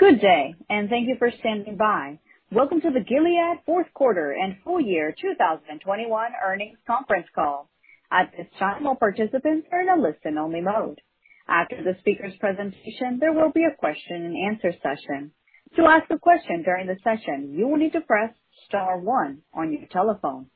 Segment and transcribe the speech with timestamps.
[0.00, 2.18] Good day, and thank you for standing by.
[2.50, 7.70] Welcome to the Gilead fourth quarter and full year 2021 earnings conference call.
[8.10, 11.00] At this time, all participants are in a listen-only mode.
[11.48, 15.32] After the speaker's presentation, there will be a question-and-answer session.
[15.76, 18.32] To ask a question during the session, you will need to press
[18.68, 20.48] star one on your telephone.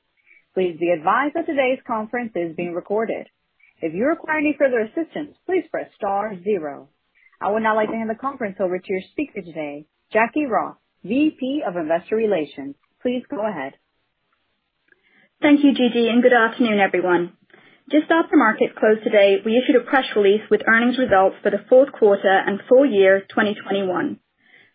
[0.54, 3.28] Please be advised that today's conference is being recorded.
[3.82, 6.88] If you require any further assistance, please press star zero.
[7.44, 9.84] I would now like to hand the conference over to your speaker today,
[10.14, 12.74] Jacquie Ross, VP of Investor Relations.
[13.02, 13.74] Please go ahead.
[15.42, 17.34] Thank you, Gigi, and good afternoon, everyone.
[17.90, 21.60] Just after market close today, we issued a press release with earnings results for the
[21.68, 24.18] fourth quarter and full year 2021.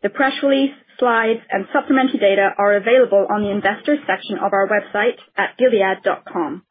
[0.03, 4.69] The press release, slides, and supplementary data are available on the investors section of our
[4.69, 6.61] website at gilead.com.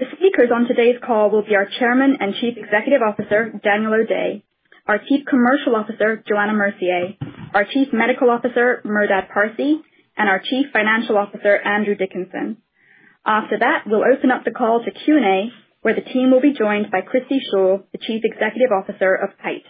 [0.00, 4.42] The speakers on today's call will be our Chairman and Chief Executive Officer, Daniel O'Day,
[4.86, 7.16] our Chief Commercial Officer, Johanna Mercier,
[7.54, 9.80] our Chief Medical Officer, Merdad Parsey,
[10.16, 12.58] and our Chief Financial Officer, Andrew Dickinson.
[13.24, 15.48] After that, we'll open up the call to Q&A,
[15.80, 19.64] where the team will be joined by Christi Shaw, the Chief Executive Officer of Kite.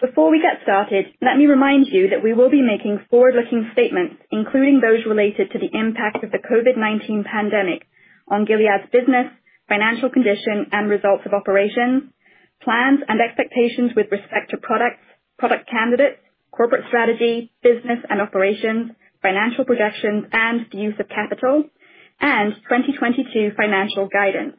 [0.00, 4.22] Before we get started, let me remind you that we will be making forward-looking statements,
[4.30, 7.82] including those related to the impact of the COVID-19 pandemic
[8.30, 9.26] on Gilead's business,
[9.68, 12.13] financial condition, and results of operations,
[12.64, 15.04] plans and expectations with respect to products,
[15.38, 16.18] product candidates,
[16.50, 21.64] corporate strategy, business and operations, financial projections, and the use of capital,
[22.20, 24.56] and 2022 financial guidance.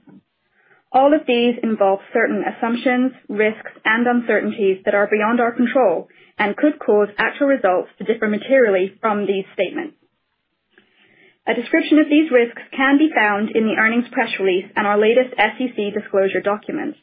[0.92, 6.56] All of these involve certain assumptions, risks, and uncertainties that are beyond our control and
[6.56, 9.96] could cause actual results to differ materially from these statements.
[11.48, 14.98] A description of these risks can be found in the earnings press release and our
[14.98, 16.98] latest SEC disclosure documents.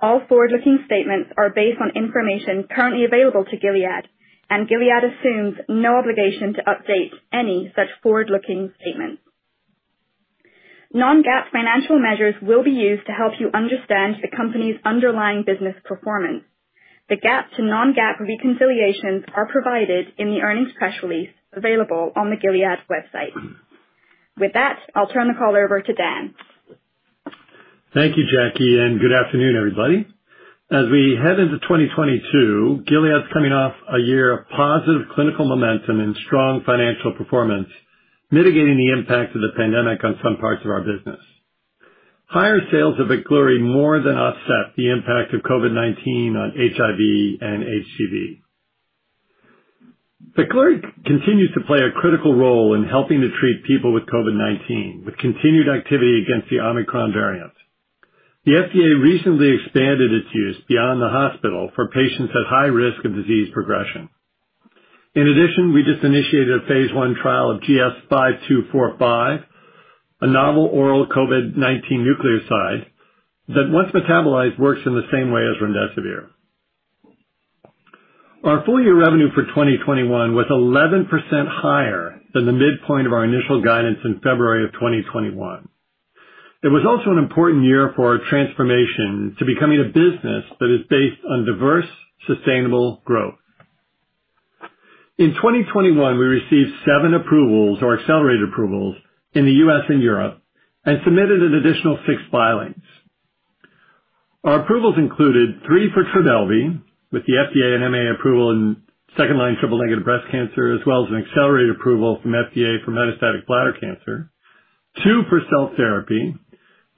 [0.00, 4.08] All forward-looking statements are based on information currently available to Gilead,
[4.50, 9.22] and Gilead assumes no obligation to update any such forward-looking statements.
[10.92, 16.44] Non-GAAP financial measures will be used to help you understand the company's underlying business performance.
[17.08, 22.36] The GAAP to non-GAAP reconciliations are provided in the earnings press release available on the
[22.36, 23.34] Gilead website.
[24.38, 26.34] With that, I'll turn the call over to Dan.
[27.96, 30.04] Thank you, Jacquie, and good afternoon, everybody.
[30.68, 36.14] As we head into 2022, Gilead's coming off a year of positive clinical momentum and
[36.26, 37.72] strong financial performance,
[38.30, 41.24] mitigating the impact of the pandemic on some parts of our business.
[42.28, 47.00] Higher sales of Veklury more than offset the impact of COVID-19 on HIV
[47.48, 48.44] and HCV.
[50.36, 55.16] Veklury continues to play a critical role in helping to treat people with COVID-19, with
[55.16, 57.56] continued activity against the Omicron variant.
[58.46, 63.12] The FDA recently expanded its use beyond the hospital for patients at high risk of
[63.12, 64.08] disease progression.
[65.16, 69.44] In addition, we just initiated a phase I trial of GS-5245,
[70.20, 71.58] a novel oral COVID-19
[71.90, 72.86] nucleoside
[73.48, 76.28] that once metabolized, works in the same way as remdesivir.
[78.44, 81.08] Our full year revenue for 2021 was 11%
[81.48, 85.68] higher than the midpoint of our initial guidance in February of 2021.
[86.62, 90.86] It was also an important year for our transformation to becoming a business that is
[90.88, 91.86] based on diverse,
[92.26, 93.36] sustainable growth.
[95.18, 98.96] In 2021, we received seven approvals or accelerated approvals
[99.32, 99.84] in the U.S.
[99.88, 100.42] and Europe
[100.84, 102.82] and submitted an additional six filings.
[104.44, 106.80] Our approvals included three for Trodelvy,
[107.12, 108.76] with the FDA and EMA approval in
[109.16, 113.72] second-line triple-negative breast cancer, as well as an accelerated approval from FDA for metastatic bladder
[113.80, 114.30] cancer.
[115.02, 116.34] Two for cell therapy,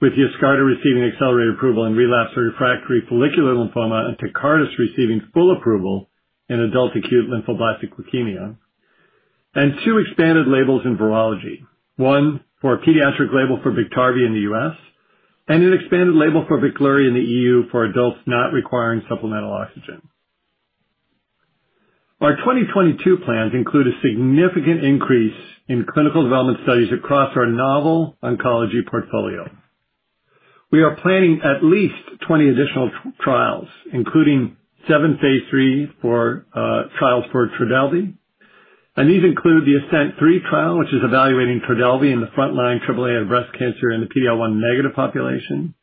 [0.01, 5.55] with Yescarta receiving accelerated approval in relapsed or refractory follicular lymphoma and Tecartus receiving full
[5.57, 6.09] approval
[6.47, 8.55] in adult acute lymphoblastic leukemia.
[9.55, 11.65] and Two expanded labels in virology.
[11.97, 14.75] One for a pediatric label for Biktarvy in the U.S.,
[15.49, 20.01] and an expanded label for Veklury in the EU for adults not requiring supplemental oxygen.
[22.21, 25.33] Our 2022 plans include a significant increase
[25.67, 29.49] in clinical development studies across our novel oncology portfolio.
[30.71, 34.55] We are planning at least 20 additional trials, including
[34.87, 38.13] seven phase III uh, trials for Trodelvy.
[38.97, 43.91] These include the ASCENT-3 trial, which is evaluating Trodelvy in the frontline triple-negative breast cancer
[43.91, 45.73] in the PD-L1 negative population.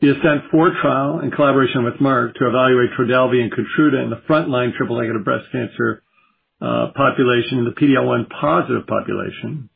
[0.00, 4.74] The ASCENT-4 trial in collaboration with Merck to evaluate Trodelvy and Keytruda in the frontline
[4.74, 6.02] triple-negative breast cancer
[6.60, 9.68] uh, population in the PD-L1 positive population.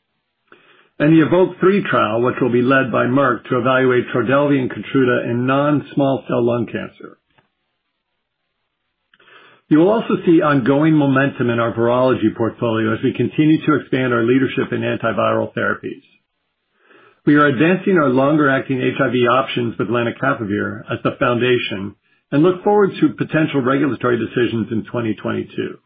[0.99, 5.31] And the EVOKE-3 trial, which will be led by Merck to evaluate Trodelvy and Keytruda
[5.31, 7.19] in non-small cell lung cancer.
[9.69, 14.15] You will also see ongoing momentum in our virology portfolio as we continue to expand
[14.15, 16.03] our leadership in antiviral therapies.
[17.27, 21.97] We are advancing our longer-acting HIV options with lenacapavir as the foundation
[22.31, 25.79] and look forward to potential regulatory decisions in 2022.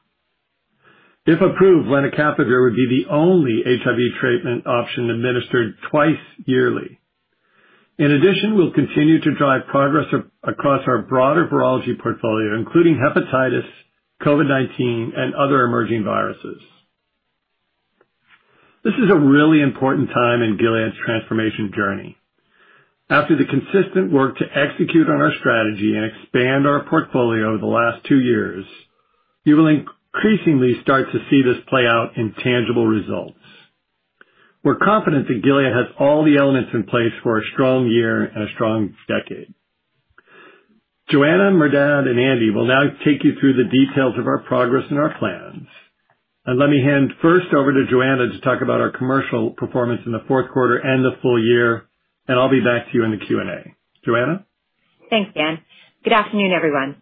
[1.26, 6.98] If approved, lenacapavir would be the only HIV treatment option administered twice yearly.
[7.98, 10.06] In addition, we'll continue to drive progress
[10.42, 13.68] across our broader virology portfolio, including hepatitis,
[14.22, 16.62] COVID-19, and other emerging viruses.
[18.82, 22.16] This is a really important time in Gilead's transformation journey.
[23.10, 27.66] After the consistent work to execute on our strategy and expand our portfolio over the
[27.66, 28.64] last two years,
[29.44, 29.68] you will
[30.14, 33.38] increasingly start to see this play out in tangible results.
[34.62, 38.44] We're confident that Gilead has all the elements in place for a strong year and
[38.44, 39.54] a strong decade.
[41.08, 44.98] Johanna, Merdad, and Andy will now take you through the details of our progress and
[44.98, 45.66] our plans.
[46.44, 50.12] And let me hand first over to Johanna to talk about our commercial performance in
[50.12, 51.88] the fourth quarter and the full year,
[52.28, 53.74] and I'll be back to you in the Q&A.
[54.04, 54.46] Johanna?
[55.08, 55.58] Thanks, Dan.
[56.04, 56.96] Good afternoon, everyone.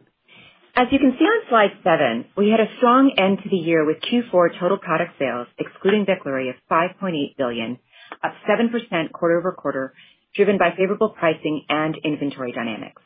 [0.79, 3.85] As you can see on slide seven, we had a strong end to the year
[3.85, 7.81] with Q4 total product sales, excluding Veklury, of 5.8 billion,
[8.23, 9.93] up 7% quarter-over-quarter,
[10.37, 13.03] driven by favorable pricing and inventory dynamics.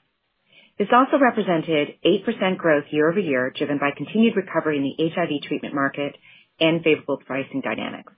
[0.78, 6.14] This also represented 8% growth year-over-year, driven by continued recovery in the HIV treatment market
[6.60, 8.12] and favorable pricing dynamics.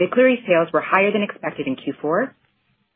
[0.00, 2.30] Veklury sales were higher than expected in Q4,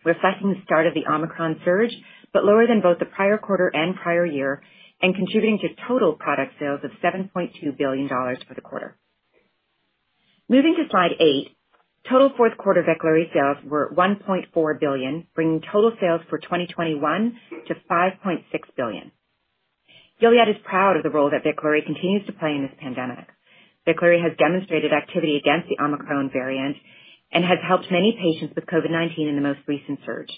[0.06, 1.93] reflecting the start of the Omicron surge,
[2.33, 4.63] but lower than both the prior quarter and prior year,
[5.02, 8.97] and contributing to total product sales of $7.2 billion for the quarter.
[10.49, 11.56] Moving to slide eight,
[12.08, 17.38] total fourth quarter Veklury sales were 1.4 billion, bringing total sales for 2021
[17.69, 18.43] to 5.6
[18.76, 19.12] billion.
[20.20, 23.26] Gilead is proud of the role that Veklury continues to play in this pandemic.
[23.88, 26.76] Veklury has demonstrated activity against the Omicron variant
[27.32, 30.31] and has helped many patients with COVID-19 in the most recent surge.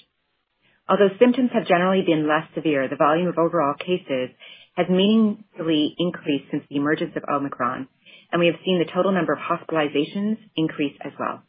[0.93, 4.29] Although symptoms have generally been less severe, the volume of overall cases
[4.77, 7.89] has meaningfully increased since the emergence of Omicron,
[8.31, 11.45] and we have seen the total number of hospitalizations increase as well.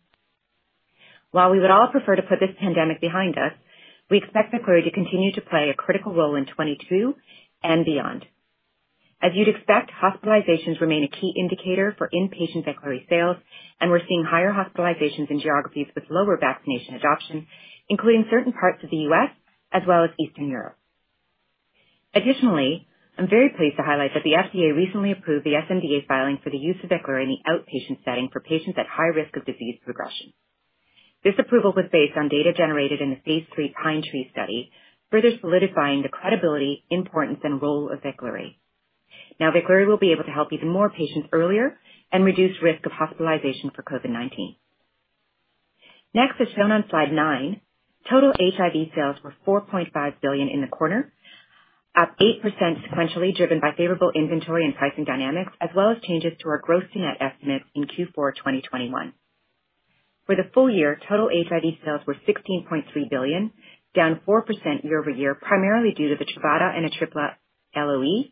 [1.32, 3.52] While we would all prefer to put this pandemic behind us,
[4.10, 7.14] we expect Veklury to continue to play a critical role in 2022
[7.64, 8.26] and beyond.
[9.22, 13.38] As you'd expect, hospitalizations remain a key indicator for inpatient Veklury sales,
[13.82, 17.48] and we're seeing higher hospitalizations in geographies with lower vaccination adoption,
[17.90, 19.32] including certain parts of the U.S.
[19.72, 20.78] as well as Eastern Europe.
[22.14, 22.88] Additionally,
[23.18, 26.58] I'm very pleased to highlight that the FDA recently approved the sNDA filing for the
[26.58, 30.34] use of Veklury in the outpatient setting for patients at high risk of disease progression.
[31.24, 34.72] This approval was based on data generated in the phase III PINETREE study,
[35.12, 38.58] further solidifying the credibility, importance, and role of Veklury.
[39.40, 41.78] Now, Veklury will be able to help even more patients earlier
[42.12, 44.58] and reduce risk of hospitalization for COVID-19.
[46.14, 47.62] Next, as shown on slide nine,
[48.10, 51.12] total HIV sales were 4.5 billion in the quarter,
[51.96, 56.50] up 8% sequentially, driven by favorable inventory and pricing dynamics, as well as changes to
[56.50, 59.14] our gross to net estimates in Q4 2021.
[60.26, 63.52] For the full year, total HIV sales were 16.3 billion,
[63.94, 67.36] down 4% year-over-year, primarily due to the Truvada and Atripla
[67.76, 68.26] LOE,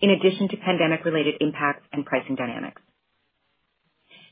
[0.00, 2.82] in addition to pandemic-related impacts and pricing dynamics.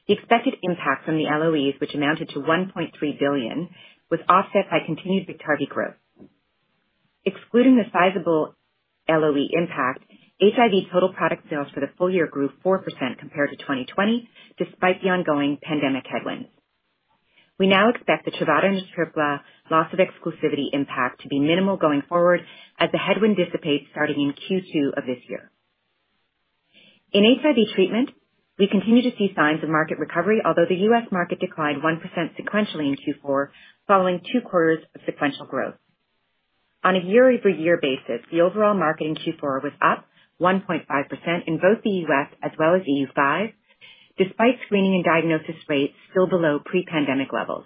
[0.08, 3.68] The expected impact from the LOEs, which amounted to $1.3 billion,
[4.12, 5.96] was offset by continued Biktarvy growth.
[7.24, 8.54] Excluding the sizable
[9.08, 10.04] LOE impact,
[10.38, 12.84] HIV total product sales for the full year grew 4%
[13.18, 14.28] compared to 2020,
[14.58, 16.48] despite the ongoing pandemic headwinds.
[17.58, 19.40] We now expect the Truvada and Atripla
[19.70, 22.40] loss of exclusivity impact to be minimal going forward
[22.78, 25.50] as the headwind dissipates starting in Q2 of this year.
[27.12, 28.10] In HIV treatment,
[28.58, 31.04] we continue to see signs of market recovery, although the U.S.
[31.10, 32.00] market declined 1%
[32.36, 33.48] sequentially in Q4,
[33.86, 35.74] following two quarters of sequential growth.
[36.84, 40.04] On a year-over-year basis, the overall market in Q4 was up
[40.40, 40.84] 1.5%
[41.46, 42.28] in both the U.S.
[42.42, 43.52] as well as EU5,
[44.18, 47.64] despite screening and diagnosis rates still below pre-pandemic levels.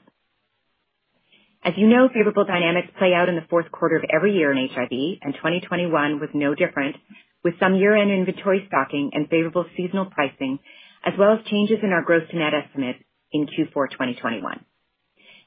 [1.67, 4.69] As you know, favorable dynamics play out in the fourth quarter of every year in
[4.69, 6.95] HIV, and 2021 was no different,
[7.43, 10.61] with some year-end inventory stocking and favorable seasonal pricing,
[11.05, 14.65] as well as changes in our gross to net estimate in Q4 2021.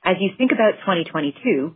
[0.04, 1.74] As you think about 2022,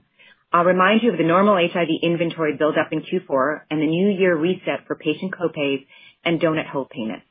[0.52, 4.36] I'll remind you of the normal HIV inventory buildup in Q4 and the new year
[4.36, 5.88] reset for patient co-pays
[6.26, 7.26] and donut hole payments.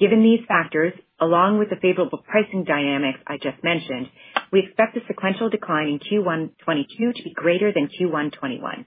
[0.00, 4.08] Given these factors, along with the favorable pricing dynamics I just mentioned,
[4.52, 8.86] we expect the sequential decline in Q1 2022 to be greater than Q1 2021.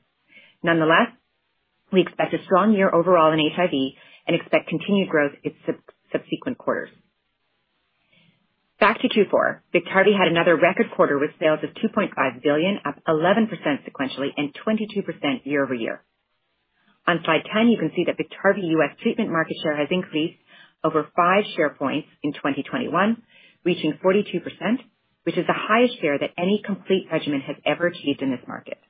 [0.63, 1.09] Nonetheless,
[1.91, 3.71] we expect a strong year overall in HIV
[4.27, 5.53] and expect continued growth in
[6.11, 6.89] subsequent quarters.
[8.79, 9.59] Back to Q4.
[9.73, 13.49] Biktarvy had another record quarter with sales of 2.5 billion, up 11%
[13.83, 16.01] sequentially and 22% year-over-year.
[17.05, 18.95] On slide 10, you can see that Biktarvy U.S.
[19.01, 20.39] treatment market share has increased
[20.83, 23.21] over 5 share points in 2021,
[23.65, 24.43] reaching 42%,
[25.29, 28.81] which is the highest share that any complete regimen has ever achieved in this market.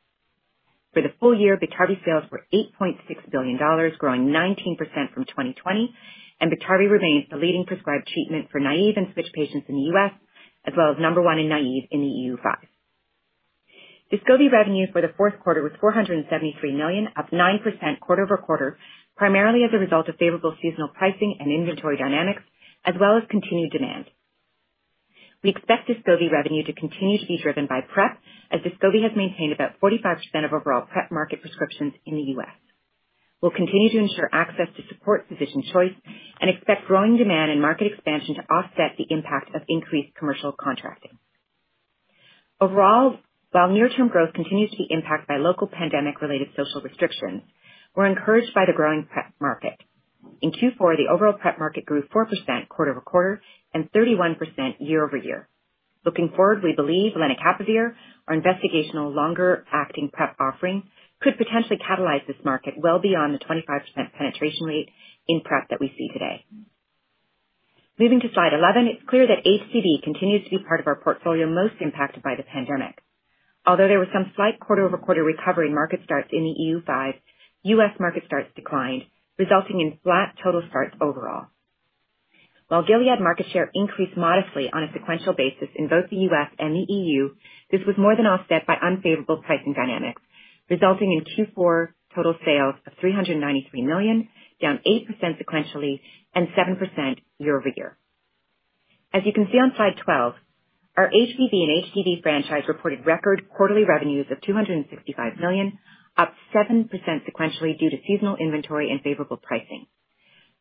[0.93, 2.95] For the full year, Biktarvy sales were $8.6
[3.29, 3.59] billion,
[3.99, 4.79] growing 19%
[5.13, 5.93] from 2020,
[6.39, 10.13] and Biktarvy remains the leading prescribed treatment for naive and switch patients in the U.S.,
[10.65, 12.55] as well as number one in naive in the EU5.
[14.15, 18.77] Descovy revenue for the fourth quarter was 473 million, up 9% quarter-over-quarter,
[19.17, 22.43] primarily as a result of favorable seasonal pricing and inventory dynamics,
[22.85, 24.05] as well as continued demand.
[25.43, 28.19] We expect Descovy revenue to continue to be driven by PrEP,
[28.51, 32.55] as Descovy has maintained about 45% of overall PrEP market prescriptions in the U.S.
[33.41, 35.95] We'll continue to ensure access to support physician choice
[36.41, 41.17] and expect growing demand and market expansion to offset the impact of increased commercial contracting.
[42.59, 43.17] Overall,
[43.51, 47.43] while near-term growth continues to be impacted by local pandemic-related social restrictions,
[47.95, 49.79] we're encouraged by the growing PrEP market.
[50.41, 53.41] In Q4, the overall PrEP market grew 4% quarter-over-quarter
[53.73, 54.37] and 31%
[54.79, 55.47] year-over-year.
[56.05, 57.93] Looking forward, we believe lenacapavir,
[58.27, 60.83] our investigational longer-acting PrEP offering,
[61.21, 64.89] could potentially catalyze this market well beyond the 25% penetration rate
[65.27, 66.45] in PrEP that we see today.
[67.99, 71.47] Moving to slide 11, it's clear that HCV continues to be part of our portfolio
[71.47, 72.95] most impacted by the pandemic.
[73.65, 76.55] Although there was some slight quarter-over-quarter recovery in market starts in the
[76.87, 77.13] EU5,
[77.75, 77.91] U.S.
[77.99, 79.03] market starts declined,
[79.39, 81.47] resulting in flat total starts overall.
[82.67, 86.53] While Gilead market share increased modestly on a sequential basis in both the U.S.
[86.59, 87.33] and the EU,
[87.71, 90.21] this was more than offset by unfavorable pricing dynamics,
[90.69, 94.29] resulting in Q4 total sales of 393 million,
[94.61, 95.07] down 8%
[95.41, 96.01] sequentially
[96.35, 97.97] and 7% year-over-year.
[99.13, 100.33] As you can see on slide 12,
[100.95, 105.79] our HBV and HDV franchise reported record quarterly revenues of $265 million,
[106.19, 109.87] up 7% sequentially due to seasonal inventory and favorable pricing.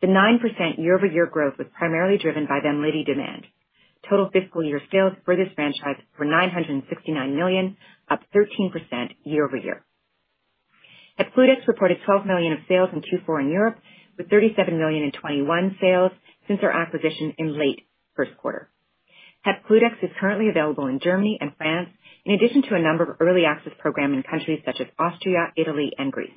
[0.00, 3.44] The 9% year-over-year growth was primarily driven by Vemlidy demand.
[4.08, 7.76] Total fiscal year sales for this franchise were 969 million,
[8.08, 8.70] up 13%
[9.24, 9.84] year-over-year.
[11.18, 13.78] Hepcludex reported 12 million of sales in Q4 in Europe,
[14.16, 16.12] with 37 million in 2021 sales
[16.46, 17.80] since our acquisition in late
[18.14, 18.70] first quarter.
[19.44, 21.88] Hepcludex is currently available in Germany and France,
[22.24, 25.92] in addition to a number of early access programs in countries such as Austria, Italy,
[25.98, 26.36] and Greece.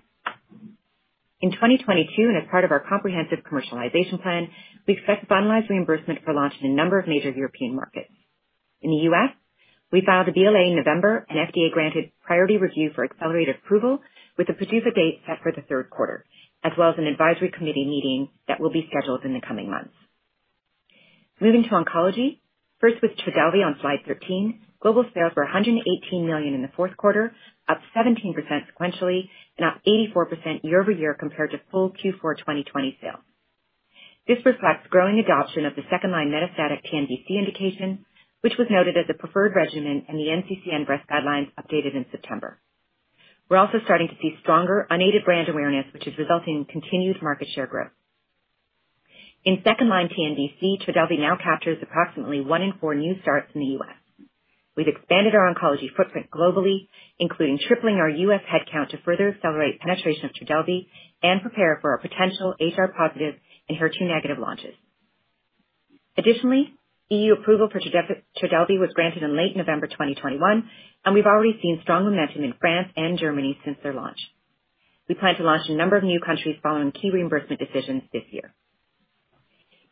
[1.42, 4.48] In 2022, and as part of our comprehensive commercialization plan,
[4.88, 8.14] we expect to finalize reimbursement for launch in a number of major European markets.
[8.82, 9.34] In the U.S.,
[9.92, 14.00] we filed a BLA in November, and FDA granted priority review for accelerated approval
[14.38, 16.26] with a PDUFA date set for the third quarter,
[16.64, 19.94] as well as an advisory committee meeting that will be scheduled in the coming months.
[21.42, 22.40] Moving to oncology.
[22.80, 24.62] First with Trodelvy on slide 13.
[24.82, 27.34] Global sales were $118 million in the fourth quarter,
[27.70, 33.22] up 17% sequentially and up 84% year-over-year compared to full Q4 2020 sales.
[34.28, 38.06] This reflects growing adoption of the second-line metastatic TNBC indication,
[38.42, 42.60] which was noted as a preferred regimen in the NCCN breast guidelines updated in September.
[43.50, 47.50] We're also starting to see stronger unaided brand awareness, which is resulting in continued market
[47.54, 47.92] share growth.
[49.44, 54.01] In second-line TNBC, Trodelvy now captures approximately one in four new starts in the U.S.
[54.82, 56.88] We've expanded our oncology footprint globally,
[57.20, 58.42] including tripling our U.S.
[58.50, 60.88] headcount to further accelerate penetration of Trodelvy
[61.22, 63.36] and prepare for our potential HR-positive
[63.70, 64.74] and HER2-negative launches.
[66.18, 66.74] Additionally,
[67.10, 70.68] EU approval for Trodelvy was granted in late November 2021,
[71.06, 74.18] and we've already seen strong momentum in France and Germany since their launch.
[75.08, 78.52] We plan to launch a number of new countries following key reimbursement decisions this year.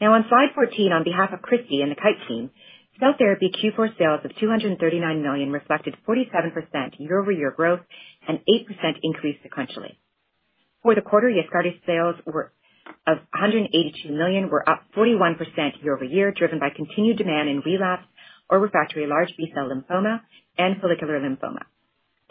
[0.01, 2.49] Now on slide 14, on behalf of Christi and the Kite team,
[2.99, 7.81] cell therapy Q4 sales of 239 million reflected 47% year-over-year growth
[8.27, 9.95] and 8% increase sequentially.
[10.83, 15.37] For the quarter, Yescarta sales of 182 million were up 41%
[15.83, 18.07] year-over-year, driven by continued demand in relapsed
[18.49, 20.21] or refractory large B-cell lymphoma
[20.57, 21.63] and follicular lymphoma.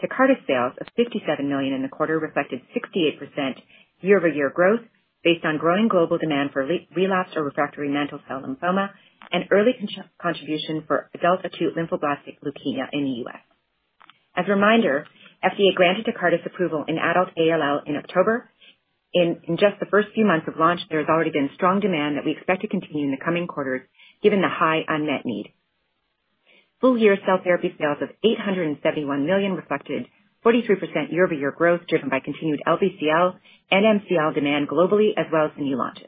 [0.01, 3.55] Tecartus sales of 57 million in the quarter reflected 68%
[4.01, 4.81] year-over-year growth
[5.23, 8.89] based on growing global demand for relapsed or refractory mantle cell lymphoma
[9.31, 9.71] and early
[10.21, 13.41] contribution for adult acute lymphoblastic leukemia in the U.S.
[14.35, 15.05] As a reminder,
[15.43, 18.49] FDA granted Tecartus approval in adult ALL in October.
[19.13, 22.25] In just the first few months of launch, there has already been strong demand that
[22.25, 23.81] we expect to continue in the coming quarters
[24.21, 25.53] given the high unmet need.
[26.81, 30.05] Full year cell therapy sales of 871 million reflected
[30.45, 33.35] 43% year-over-year growth driven by continued LBCL
[33.71, 36.07] and MCL demand globally, as well as the new launches.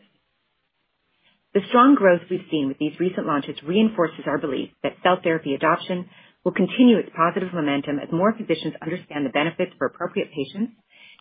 [1.53, 5.53] The strong growth we've seen with these recent launches reinforces our belief that cell therapy
[5.53, 6.09] adoption
[6.45, 10.73] will continue its positive momentum as more physicians understand the benefits for appropriate patients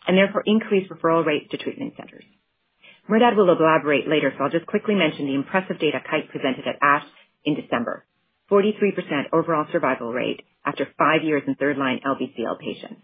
[0.07, 2.23] and therefore increase referral rates to treatment centers.
[3.09, 6.79] Merdad will elaborate later, so I'll just quickly mention the impressive data Kite presented at
[6.81, 7.05] ASH
[7.43, 8.05] in December.
[8.49, 13.01] 43% overall survival rate after five years in third-line LBCL patients.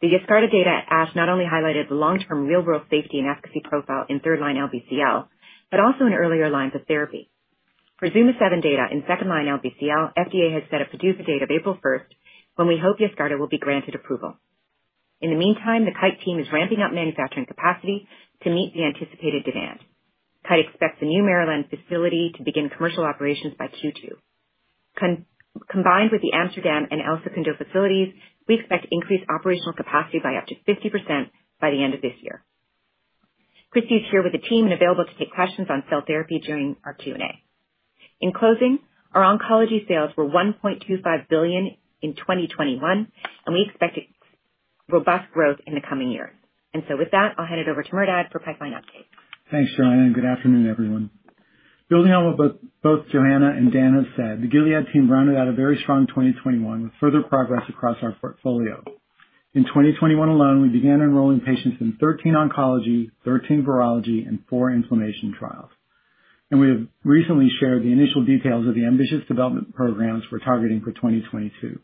[0.00, 4.04] The Yescarta data at ASH not only highlighted the long-term real-world safety and efficacy profile
[4.08, 5.26] in third-line LBCL,
[5.70, 7.30] but also in earlier lines of therapy.
[7.98, 12.12] For ZUMA-7 data in second-line LBCL, FDA has set a PDUFA date of April 1st,
[12.56, 14.36] when we hope Yescarta will be granted approval.
[15.20, 18.06] In the meantime, the Kite team is ramping up manufacturing capacity
[18.42, 19.80] to meet the anticipated demand.
[20.46, 24.12] Kite expects the new Maryland facility to begin commercial operations by Q2.
[25.70, 28.14] Combined with the Amsterdam and El Segundo facilities,
[28.48, 32.44] we expect increased operational capacity by up to 50% by the end of this year.
[33.70, 36.76] Christi is here with the team and available to take questions on cell therapy during
[36.84, 37.42] our Q&A.
[38.20, 38.78] In closing,
[39.12, 43.12] our oncology sales were 1.25 billion in 2021,
[43.46, 43.98] and we expect
[44.88, 46.32] robust growth in the coming years.
[46.72, 49.08] And so with that, I'll hand it over to Merdad for pipeline updates.
[49.50, 51.10] Thanks, Johanna, and good afternoon, everyone.
[51.88, 55.52] Building on what both Johanna and Dan have said, the Gilead team rounded out a
[55.52, 58.82] very strong 2021 with further progress across our portfolio.
[59.54, 65.32] In 2021 alone, we began enrolling patients in 13 oncology, 13 virology, and four inflammation
[65.38, 65.70] trials.
[66.50, 70.80] And we have recently shared the initial details of the ambitious development programs we're targeting
[70.80, 71.78] for 2022.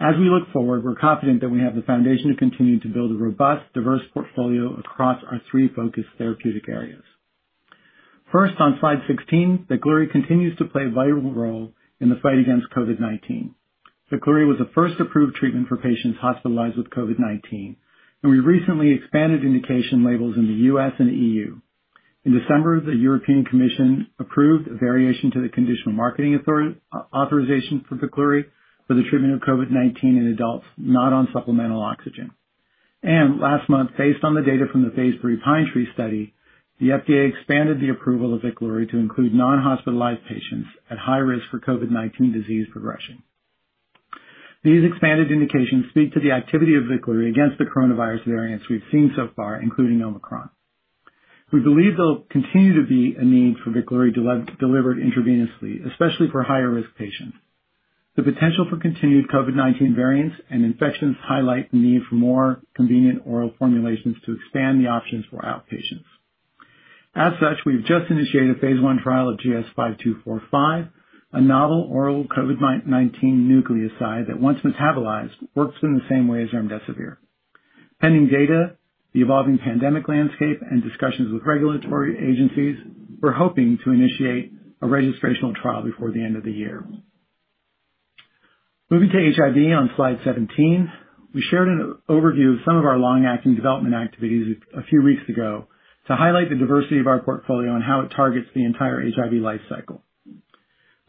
[0.00, 3.12] As we look forward, we're confident that we have the foundation to continue to build
[3.12, 7.04] a robust, diverse portfolio across our three focused therapeutic areas.
[8.32, 12.70] First, on slide 16, Veklury continues to play a vital role in the fight against
[12.76, 13.54] COVID-19.
[14.12, 17.76] Veklury was the first approved treatment for patients hospitalized with COVID-19,
[18.22, 20.92] and we recently expanded indication labels in the U.S.
[20.98, 21.56] and EU.
[22.24, 26.36] In December, the European Commission approved a variation to the conditional marketing
[27.14, 28.46] authorization for Veklury
[28.88, 32.32] for the treatment of COVID-19 in adults not on supplemental oxygen.
[33.02, 36.34] And last month, based on the data from the phase III PINETREE study,
[36.78, 41.58] the FDA expanded the approval of Veklury to include non-hospitalized patients at high risk for
[41.58, 43.22] COVID-19 disease progression.
[44.62, 49.12] These expanded indications speak to the activity of Veklury against the coronavirus variants we've seen
[49.16, 50.50] so far, including Omicron.
[51.52, 56.68] We believe there'll continue to be a need for Veklury delivered intravenously, especially for higher
[56.68, 57.36] risk patients.
[58.16, 63.52] The potential for continued COVID-19 variants and infections highlight the need for more convenient oral
[63.58, 66.08] formulations to expand the options for outpatients.
[67.16, 70.90] As such, we've just initiated a phase I trial of GS-5245,
[71.32, 72.84] a novel oral COVID-19
[73.24, 77.16] nucleoside that once metabolized, works in the same way as remdesivir.
[78.02, 78.76] Pending data,
[79.14, 82.76] the evolving pandemic landscape, and discussions with regulatory agencies,
[83.22, 84.52] we're hoping to initiate
[84.82, 86.84] a registrational trial before the end of the year.
[88.90, 90.92] Moving to HIV on slide 17.
[91.32, 95.68] We shared an overview of some of our long-acting development activities a few weeks ago
[96.08, 99.60] to highlight the diversity of our portfolio and how it targets the entire HIV life
[99.68, 100.02] cycle.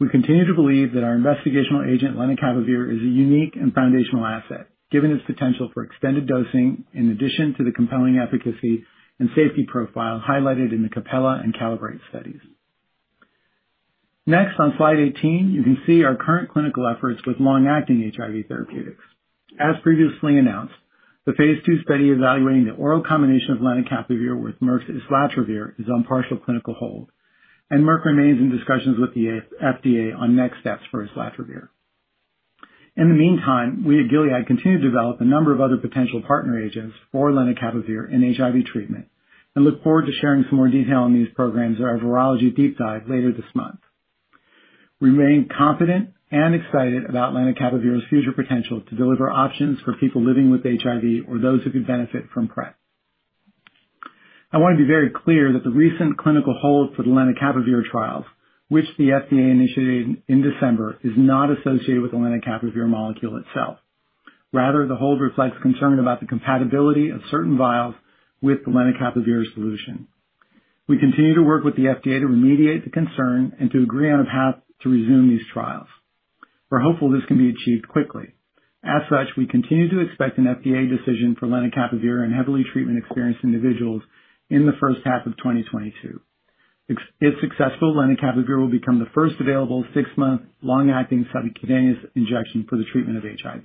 [0.00, 4.68] We continue to believe that our investigational agent, lenacapavir, is a unique and foundational asset,
[4.90, 8.84] given its potential for extended dosing in addition to the compelling efficacy
[9.18, 12.40] and safety profile highlighted in the CAPELLA and CALIBRATE studies.
[14.26, 19.02] Next, on slide 18, you can see our current clinical efforts with long-acting HIV therapeutics.
[19.58, 20.74] As previously announced,
[21.28, 26.04] the phase II study evaluating the oral combination of lenacapavir with Merck's islatravir is on
[26.04, 27.10] partial clinical hold,
[27.68, 31.68] and Merck remains in discussions with the FDA on next steps for islatravir.
[32.96, 36.64] In the meantime, we at Gilead continue to develop a number of other potential partner
[36.64, 39.08] agents for lenacapavir in HIV treatment
[39.54, 42.78] and look forward to sharing some more detail on these programs at our virology deep
[42.78, 43.80] dive later this month.
[44.98, 50.50] We remain confident and excited about lenacapavir's future potential to deliver options for people living
[50.50, 52.76] with HIV or those who could benefit from PrEP.
[54.52, 58.24] I want to be very clear that the recent clinical hold for the lenacapavir trials,
[58.68, 63.78] which the FDA initiated in December, is not associated with the lenacapavir molecule itself.
[64.52, 67.94] Rather, the hold reflects concern about the compatibility of certain vials
[68.40, 70.08] with the lenacapavir solution.
[70.86, 74.20] We continue to work with the FDA to remediate the concern and to agree on
[74.20, 75.88] a path to resume these trials.
[76.70, 78.34] We're hopeful this can be achieved quickly.
[78.84, 84.02] As such, we continue to expect an FDA decision for lenacapavir in heavily treatment-experienced individuals
[84.50, 86.20] in the first half of 2022.
[86.88, 93.18] If successful, lenacapavir will become the first available six-month long-acting subcutaneous injection for the treatment
[93.18, 93.64] of HIV.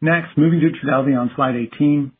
[0.00, 2.12] Next, moving to Trodelvy on slide 18.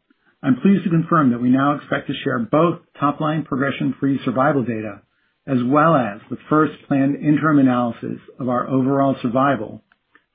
[0.43, 5.03] I'm pleased to confirm that we now expect to share both top-line progression-free survival data
[5.47, 9.83] as well as the first planned interim analysis of our overall survival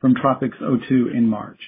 [0.02, 1.60] from TROPiCS-02 in March.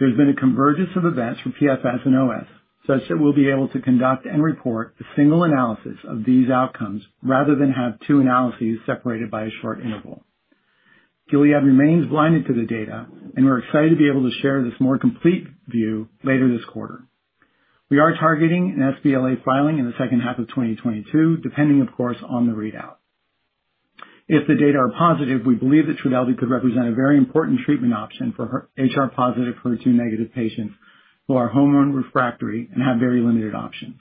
[0.00, 2.46] There's been a convergence of events for PFS and OS,
[2.86, 7.02] such that we'll be able to conduct and report a single analysis of these outcomes
[7.22, 10.24] rather than have two analyses separated by a short interval.
[11.30, 14.78] Gilead remains blinded to the data, and we're excited to be able to share this
[14.78, 17.04] more complete view later this quarter.
[17.90, 22.16] We are targeting an sBLA filing in the second half of 2022, depending, of course,
[22.26, 22.96] on the readout.
[24.26, 27.92] If the data are positive, we believe that Trodelvy could represent a very important treatment
[27.92, 30.74] option for HR-positive, HER2-negative patients
[31.28, 34.00] who are hormone refractory and have very limited options.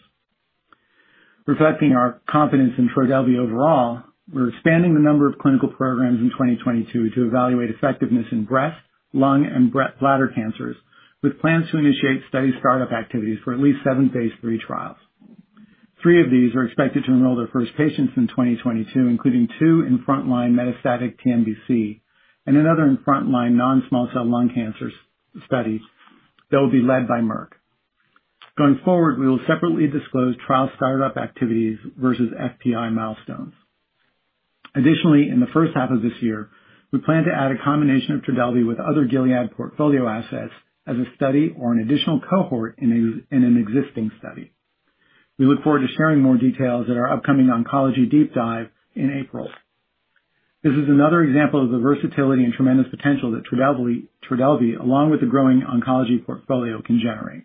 [1.46, 7.10] Reflecting our confidence in Trodelvy overall, we're expanding the number of clinical programs in 2022
[7.10, 8.80] to evaluate effectiveness in breast,
[9.12, 10.78] lung, and bladder cancers,
[11.24, 14.98] with plans to initiate study startup activities for at least seven phase III trials.
[16.04, 20.04] Three of these are expected to enroll their first patients in 2022, including two in
[20.06, 22.02] frontline metastatic TNBC
[22.46, 24.92] and another in frontline non-small cell lung cancer
[25.46, 25.80] studies
[26.52, 27.54] that will be led by Merck.
[28.58, 33.54] Going forward, we will separately disclose trial startup activities versus FPI milestones.
[34.76, 36.50] Additionally, in the first half of this year,
[36.92, 40.52] we plan to add a combination of Trodelvy with other Gilead portfolio assets
[40.86, 42.91] as a study or an additional cohort in
[43.32, 44.52] an existing study.
[45.39, 49.50] We look forward to sharing more details at our upcoming oncology deep dive in April.
[50.63, 55.26] This is another example of the versatility and tremendous potential that Trodelvy, along with the
[55.26, 57.43] growing oncology portfolio, can generate.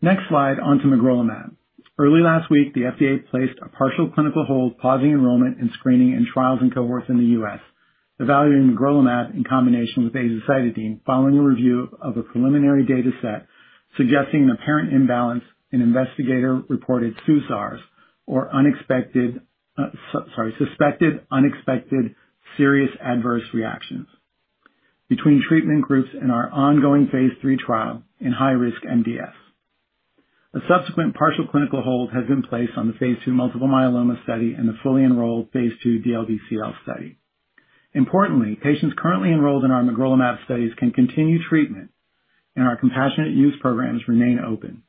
[0.00, 1.56] Next slide, on to magrolimab.
[1.98, 6.26] Early last week, the FDA placed a partial clinical hold, pausing enrollment and screening in
[6.32, 7.58] trials and cohorts in the U.S.,
[8.20, 13.46] evaluating magrolimab in combination with azacitidine following a review of a preliminary data set
[13.96, 17.80] suggesting an apparent imbalance in investigator-reported SUSARs
[18.26, 19.40] or unexpected
[19.76, 19.90] uh
[20.34, 22.14] sorry suspected unexpected
[22.56, 24.06] serious adverse reactions
[25.08, 29.32] between treatment groups in our ongoing phase III trial in high-risk MDS.
[30.54, 34.54] A subsequent partial clinical hold has been placed on the phase II multiple myeloma study
[34.54, 37.18] and the fully enrolled phase II DLBCL study.
[37.94, 41.90] Importantly, patients currently enrolled in our magrolimab studies can continue treatment,
[42.54, 44.82] and our compassionate use programs remain open.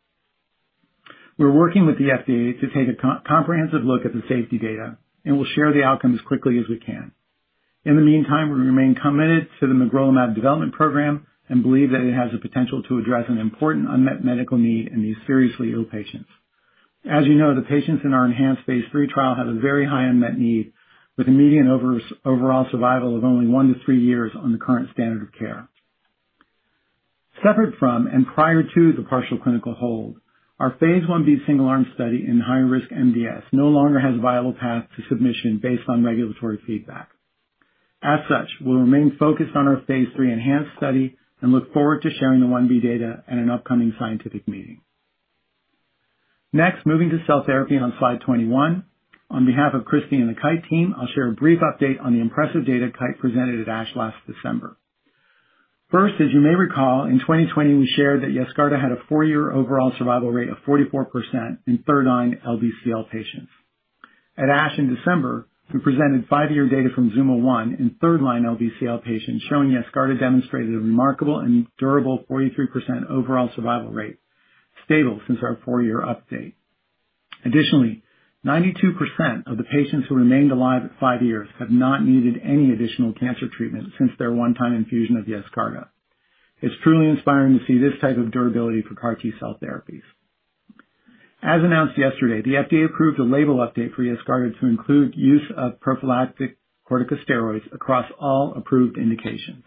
[1.37, 5.37] We're working with the FDA to take a comprehensive look at the safety data, and
[5.37, 7.13] we'll share the outcome as quickly as we can.
[7.85, 12.13] In the meantime, we remain committed to the magrolimab development program and believe that it
[12.13, 16.29] has the potential to address an important unmet medical need in these seriously ill patients.
[17.09, 20.03] As you know, the patients in our ENHANCE phase III trial have a very high
[20.03, 20.73] unmet need,
[21.19, 25.21] with a median overall survival of only one to three years on the current standard
[25.21, 25.67] of care.
[27.43, 30.15] Separate from and prior to the partial clinical hold,
[30.61, 35.03] our phase I-B single-arm study in high-risk MDS no longer has a viable path to
[35.09, 37.09] submission based on regulatory feedback.
[38.01, 42.09] As such, we'll remain focused on our phase III ENHANCE study and look forward to
[42.17, 44.79] sharing the I-B data at an upcoming scientific meeting.
[46.53, 48.85] Next, moving to cell therapy on slide 21.
[49.31, 52.21] On behalf of Christi and the Kite team, I'll share a brief update on the
[52.21, 54.77] impressive data Kite presented at ASH last December.
[55.91, 59.91] First, as you may recall, in 2020, we shared that Yescarta had a four-year overall
[59.97, 63.49] survival rate of 44% in third-line LBCL patients.
[64.37, 69.69] At ASH in December, we presented five-year data from ZUMA-1 in third-line LBCL patients, showing
[69.69, 74.17] Yescarta demonstrated a remarkable and durable 43% overall survival rate,
[74.85, 76.53] stable since our four-year update.
[77.45, 78.03] Additionally,
[78.45, 83.13] 92% of the patients who remained alive at five years have not needed any additional
[83.13, 85.87] cancer treatment since their one-time infusion of Yescarta.
[86.61, 90.03] It's truly inspiring to see this type of durability for CAR T-cell therapies.
[91.41, 95.79] As announced yesterday, the FDA approved a label update for Yescarta to include use of
[95.79, 96.57] prophylactic
[96.89, 99.63] corticosteroids across all approved indications.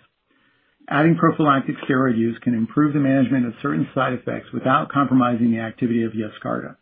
[0.88, 5.60] Adding prophylactic steroid use can improve the management of certain side effects without compromising the
[5.60, 6.76] activity of Yescarta.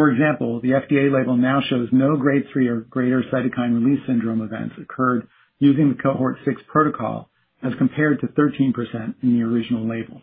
[0.00, 4.40] For example, the FDA label now shows no grade 3 or greater cytokine release syndrome
[4.40, 7.28] events occurred using the cohort 6 protocol,
[7.62, 8.72] as compared to 13%
[9.22, 10.22] in the original label.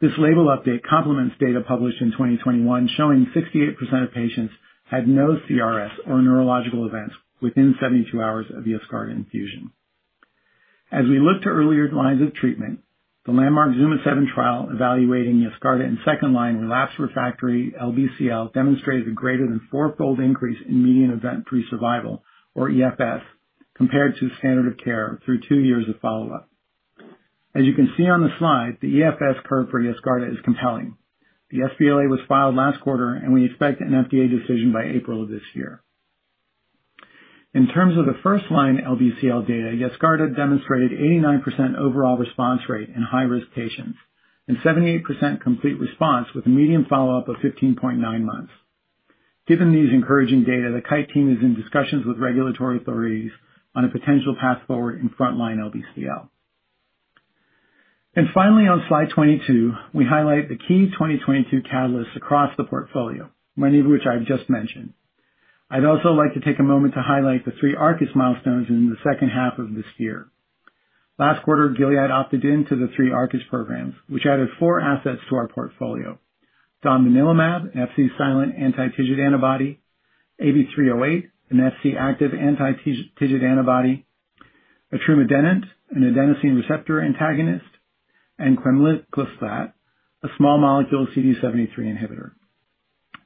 [0.00, 5.90] This label update complements data published in 2021, showing 68% of patients had no CRS
[6.06, 9.72] or neurological events within 72 hours of Yescarta infusion.
[10.92, 12.84] As we look to earlier lines of treatment,
[13.28, 19.68] the landmark ZUMA-7 trial evaluating Yescarta in second-line relapsed refractory LBCL demonstrated a greater than
[19.70, 23.20] four-fold increase in median event-free survival, or EFS,
[23.76, 26.48] compared to standard of care through two years of follow-up.
[27.54, 30.96] As you can see on the slide, the EFS curve for Yescarta is compelling.
[31.50, 35.28] The sBLA was filed last quarter, and we expect an FDA decision by April of
[35.28, 35.82] this year.
[37.54, 43.46] In terms of the first-line LBCL data, Yescarta demonstrated 89% overall response rate in high-risk
[43.54, 43.96] patients
[44.46, 48.52] and 78% complete response with a median follow-up of 15.9 months.
[49.46, 53.30] Given these encouraging data, the Kite team is in discussions with regulatory authorities
[53.74, 56.28] on a potential path forward in frontline LBCL.
[58.14, 63.80] And finally, on slide 22, we highlight the key 2022 catalysts across the portfolio, many
[63.80, 64.92] of which I've just mentioned.
[65.70, 68.96] I'd also like to take a moment to highlight the three Arcus milestones in the
[69.04, 70.28] second half of this year.
[71.18, 75.48] Last quarter, Gilead opted into the three Arcus programs, which added four assets to our
[75.48, 76.18] portfolio.
[76.84, 79.80] Domvanalimab, an Fc-silent anti-TIGIT antibody,
[80.40, 84.06] AB308, an Fc-active anti-TIGIT antibody,
[84.92, 87.66] etrumadenant, an adenosine receptor antagonist,
[88.38, 89.72] and quemliclustat,
[90.22, 92.30] a small molecule CD73 inhibitor.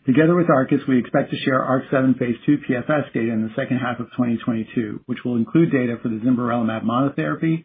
[0.04, 3.78] Together with Arcus, we expect to share ARC-7 phase II PFS data in the second
[3.78, 7.64] half of 2022, which will include data for the zimberelimab monotherapy,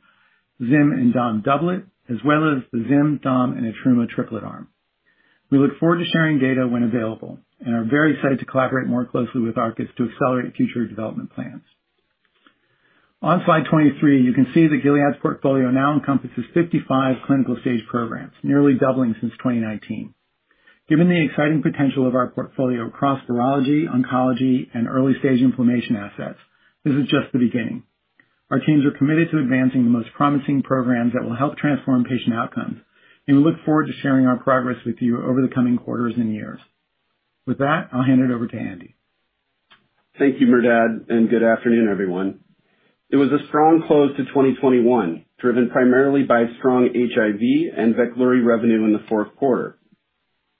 [0.59, 4.67] Zim and Dom doublet, as well as the Zim, Dom, and etruma triplet arm.
[5.49, 9.05] We look forward to sharing data when available and are very excited to collaborate more
[9.05, 11.63] closely with Arcus to accelerate future development plans.
[13.21, 18.33] On slide 23, you can see that Gilead's portfolio now encompasses 55 clinical stage programs,
[18.43, 20.13] nearly doubling since 2019.
[20.89, 26.39] Given the exciting potential of our portfolio across virology, oncology, and early-stage inflammation assets,
[26.85, 27.83] this is just the beginning.
[28.49, 32.33] Our teams are committed to advancing the most promising programs that will help transform patient
[32.33, 32.79] outcomes,
[33.27, 36.33] and we look forward to sharing our progress with you over the coming quarters and
[36.33, 36.59] years.
[37.45, 38.95] With that, I'll hand it over to Andy.
[40.17, 42.39] Thank you, Merdad, and good afternoon, everyone.
[43.09, 48.85] It was a strong close to 2021, driven primarily by strong HIV and Veklury revenue
[48.85, 49.76] in the fourth quarter.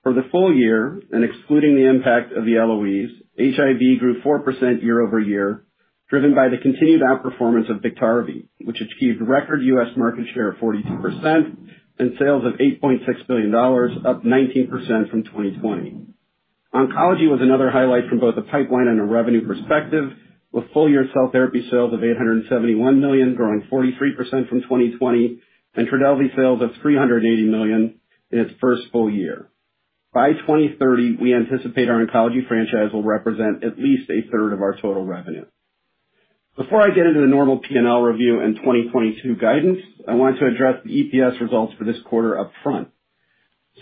[0.03, 5.65] For the full year, and excluding the impact of the LOEs, HIV grew 4% year-over-year,
[6.09, 9.89] driven by the continued outperformance of Biktarvy, which achieved record U.S.
[9.97, 11.57] market share of 42%
[11.99, 16.05] and sales of $8.6 billion, up 19% from 2020.
[16.73, 20.11] Oncology was another highlight from both a pipeline and a revenue perspective,
[20.51, 25.41] with full-year cell therapy sales of 871 million, growing 43% from 2020,
[25.75, 27.99] and Trodelvy sales of 380 million
[28.31, 29.49] in its first full year.
[30.17, 34.73] By 2030, we anticipate our oncology franchise will represent at least a third of our
[34.73, 35.45] total revenue.
[36.57, 39.77] Before I get into the normal P&L review and 2022 guidance,
[40.07, 42.87] I want to address the EPS results for this quarter up front.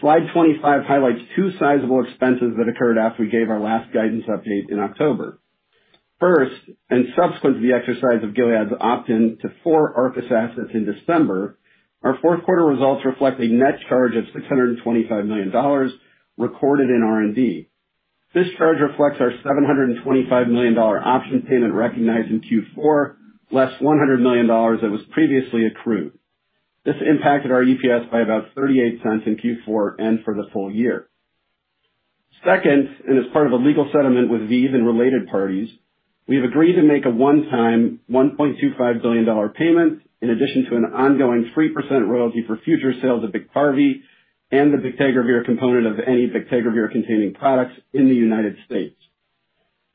[0.02, 4.67] Slide 25 highlights two sizable expenses that occurred after we gave our last guidance update
[4.67, 5.39] in October.
[6.19, 11.58] First, and subsequent to the exercise of Gilead's opt-in to four Arcus assets in December,
[12.04, 15.50] our fourth quarter results reflect a net charge of $625 million
[16.38, 17.69] recorded in R&D.
[18.34, 23.15] This charge reflects our $725 million option payment recognized in Q4,
[23.52, 26.17] less $100 million that was previously accrued.
[26.84, 31.08] This impacted our EPS by about $0.38 in Q4 and for the full year.
[32.45, 35.69] Second, and as part of a legal settlement with ViiV and related parties,
[36.28, 41.52] we have agreed to make a one-time $1.25 billion payment in addition to an ongoing
[41.58, 44.02] 3% royalty for future sales of Biktarvy
[44.51, 48.95] and the bictegravir component of any bictegravir-containing products in the United States.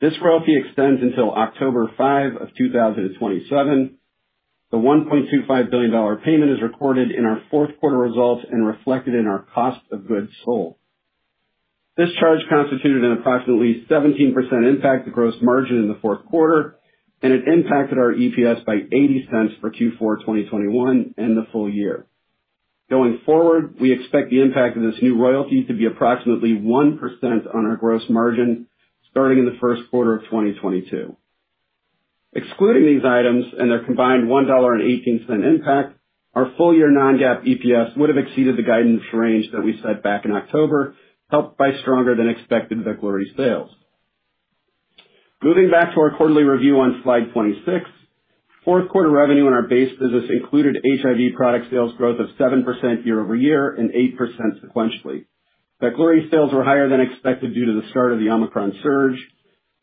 [0.01, 3.97] This royalty extends until October 5, of 2027.
[4.71, 9.45] The $1.25 billion payment is recorded in our fourth quarter results and reflected in our
[9.53, 10.75] cost of goods sold.
[11.97, 14.33] This charge constituted an approximately 17%
[14.67, 16.77] impact to gross margin in the fourth quarter,
[17.21, 22.07] and it impacted our EPS by $0.80 for Q4 2021 and the full year.
[22.91, 26.99] Going forward, we expect the impact of this new royalty to be approximately 1%
[27.55, 28.67] on our gross margin
[29.09, 31.15] starting in the first quarter of 2022.
[32.33, 35.97] Excluding these items and their combined $1.18 impact,
[36.33, 40.33] our full-year non-GAAP EPS would have exceeded the guidance range that we set back in
[40.33, 40.95] October,
[41.29, 43.69] helped by stronger than expected Veklury sales.
[45.41, 47.89] Moving back to our quarterly review on slide 26.
[48.63, 53.73] Fourth quarter revenue in our base business included HIV product sales growth of 7% year-over-year
[53.73, 54.15] and 8%
[54.63, 55.25] sequentially.
[55.81, 59.17] Veklury sales were higher than expected due to the start of the Omicron surge.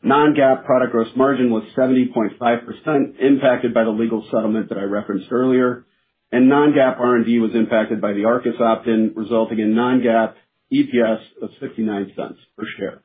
[0.01, 5.85] Non-GAAP product gross margin was 70.5%, impacted by the legal settlement that I referenced earlier,
[6.31, 10.35] and non-GAAP R&D was impacted by the Arcus opt-in, resulting in non-GAAP
[10.71, 13.01] EPS of $0.69 per share.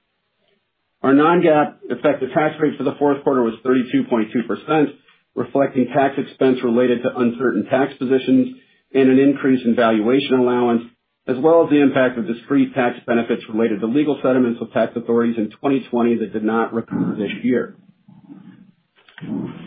[1.03, 4.87] Our non-GAAP effective tax rate for the fourth quarter was 32.2%,
[5.35, 8.57] reflecting tax expense related to uncertain tax positions
[8.93, 10.83] and an increase in valuation allowance,
[11.27, 14.93] as well as the impact of discrete tax benefits related to legal settlements with tax
[14.95, 17.77] authorities in 2020 that did not recur this year.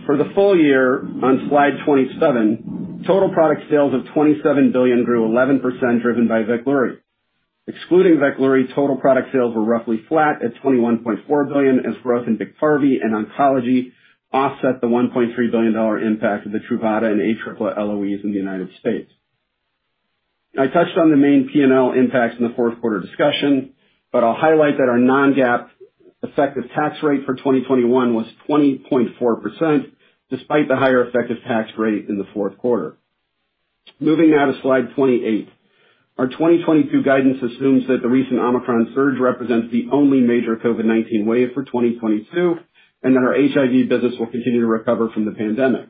[0.06, 6.02] For the full year, on slide 27, total product sales of 27 billion grew 11%,
[6.02, 6.98] driven by VEKLURY.
[7.68, 13.00] Excluding VEKLURY, total product sales were roughly flat at 21.4 billion as growth in BIKTARVY
[13.02, 13.92] and oncology
[14.32, 19.12] offset the $1.3 billion impact of the Truvada and ATRIPLA LOEs in the United States.
[20.58, 23.74] I touched on the main P&L impacts in the fourth quarter discussion,
[24.12, 25.70] but I'll highlight that our non-GAAP
[26.24, 29.92] effective tax rate for 2021 was 20.4%,
[30.30, 32.98] despite the higher effective tax rate in the fourth quarter.
[34.00, 35.50] Moving now to slide 28.
[36.18, 41.50] Our 2022 guidance assumes that the recent Omicron surge represents the only major COVID-19 wave
[41.54, 42.56] for 2022,
[43.04, 45.90] and that our HIV business will continue to recover from the pandemic.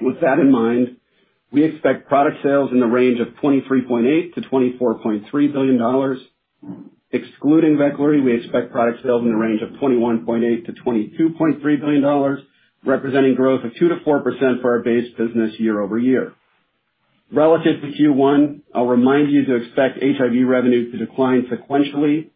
[0.00, 0.96] With that in mind,
[1.52, 6.18] we expect product sales in the range of $23.8 billion-$24.3 billion.
[7.10, 12.38] Excluding VEKLURY, we expect product sales in the range of $21.8 billion-$22.3 billion,
[12.86, 16.32] representing growth of 2%-4% for our base business year-over-year.
[17.30, 22.30] Relative to Q1, I'll remind you to expect HIV revenue to decline sequentially.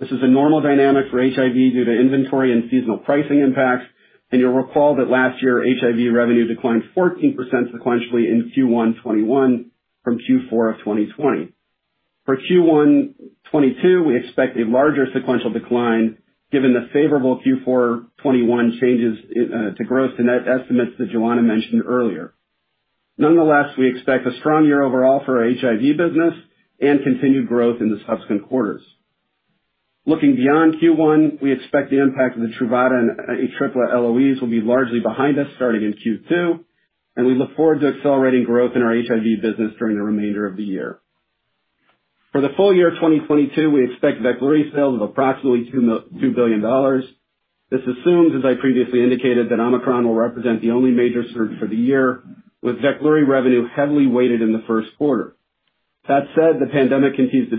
[0.00, 3.84] This is a normal dynamic for HIV due to inventory and seasonal pricing impacts,
[4.32, 9.70] and you'll recall that last year, HIV revenue declined 14% sequentially in Q1 2021
[10.02, 11.52] from Q4 of 2020.
[12.24, 13.14] For Q1
[13.52, 16.16] 2022, we expect a larger sequential decline
[16.50, 21.82] given the favorable Q4 2021 changes uh, to gross to net estimates that Johanna mentioned
[21.86, 22.32] earlier.
[23.18, 26.34] Nonetheless, we expect a strong year overall for our HIV business
[26.80, 28.82] and continued growth in the subsequent quarters.
[30.06, 34.62] Looking beyond Q1, we expect the impact of the Truvada and ATRIPLA LOEs will be
[34.62, 36.60] largely behind us starting in Q2,
[37.16, 40.56] and we look forward to accelerating growth in our HIV business during the remainder of
[40.56, 41.00] the year.
[42.32, 46.62] For the full year 2022, we expect VEKLURY sales of approximately $2 billion.
[47.70, 51.66] This assumes, as I previously indicated, that Omicron will represent the only major surge for
[51.66, 52.22] the year,
[52.62, 55.36] with VEKLURY revenue heavily weighted in the first quarter.
[56.08, 57.50] That said, the pandemic continues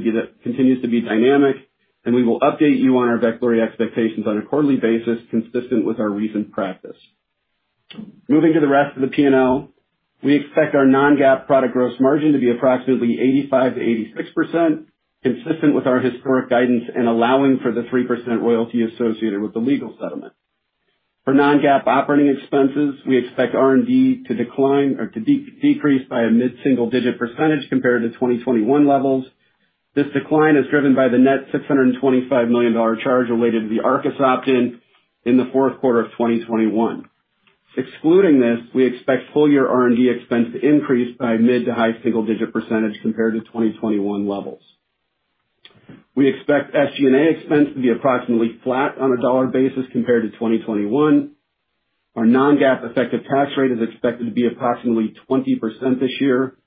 [0.81, 1.69] to be dynamic,
[2.05, 5.99] and we will update you on our VEKLURY expectations on a quarterly basis consistent with
[5.99, 6.97] our recent practice.
[8.27, 9.69] Moving to the rest of the P&L,
[10.23, 13.17] we expect our non-GAAP product gross margin to be approximately
[13.51, 14.85] 85%-86%,
[15.23, 19.95] consistent with our historic guidance and allowing for the 3% royalty associated with the legal
[20.01, 20.33] settlement.
[21.23, 27.19] For non-GAAP operating expenses, we expect R&D to decline or to decrease by a mid-single-digit
[27.19, 29.25] percentage compared to 2021 levels.
[29.93, 32.73] This decline is driven by the net $625 million
[33.03, 34.79] charge related to the Arcus opt-in
[35.25, 37.09] in the fourth quarter of 2021.
[37.77, 43.01] Excluding this, we expect full year R&D expense to increase by mid- to high-single-digit percentage
[43.01, 44.61] compared to 2021 levels.
[46.15, 51.31] We expect SG&A expense to be approximately flat on a dollar basis compared to 2021.
[52.15, 56.57] Our non-GAAP effective tax rate is expected to be approximately 20% this year.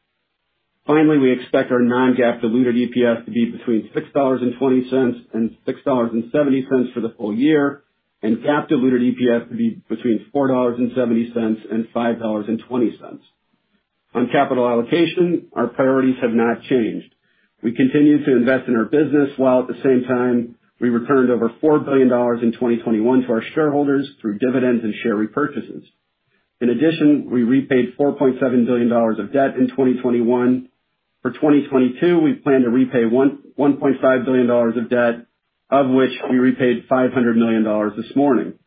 [0.87, 7.15] Finally, we expect our non-GAAP diluted EPS to be between $6.20 and $6.70 for the
[7.17, 7.85] full year,
[8.23, 13.19] and GAAP diluted EPS to be between $4.70 and $5.20.
[14.15, 17.15] On capital allocation, our priorities have not changed.
[17.63, 21.49] We continue to invest in our business, while at the same time we returned over
[21.63, 25.83] $4 billion in 2021 to our shareholders through dividends and share repurchases.
[26.61, 30.69] In addition, we repaid $4.7 billion of debt in 2021.
[31.25, 35.27] For 2022, we plan to repay $1.5 billion of debt,
[35.71, 37.65] of which we repaid $500 million
[37.97, 38.59] this morning.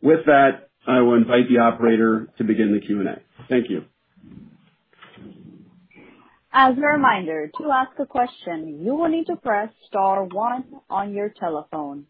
[0.00, 3.20] With that, I will invite the operator to begin the Q&A.
[3.48, 3.86] Thank you.
[6.52, 11.12] As a reminder, to ask a question, you will need to press star one on
[11.12, 12.06] your telephone.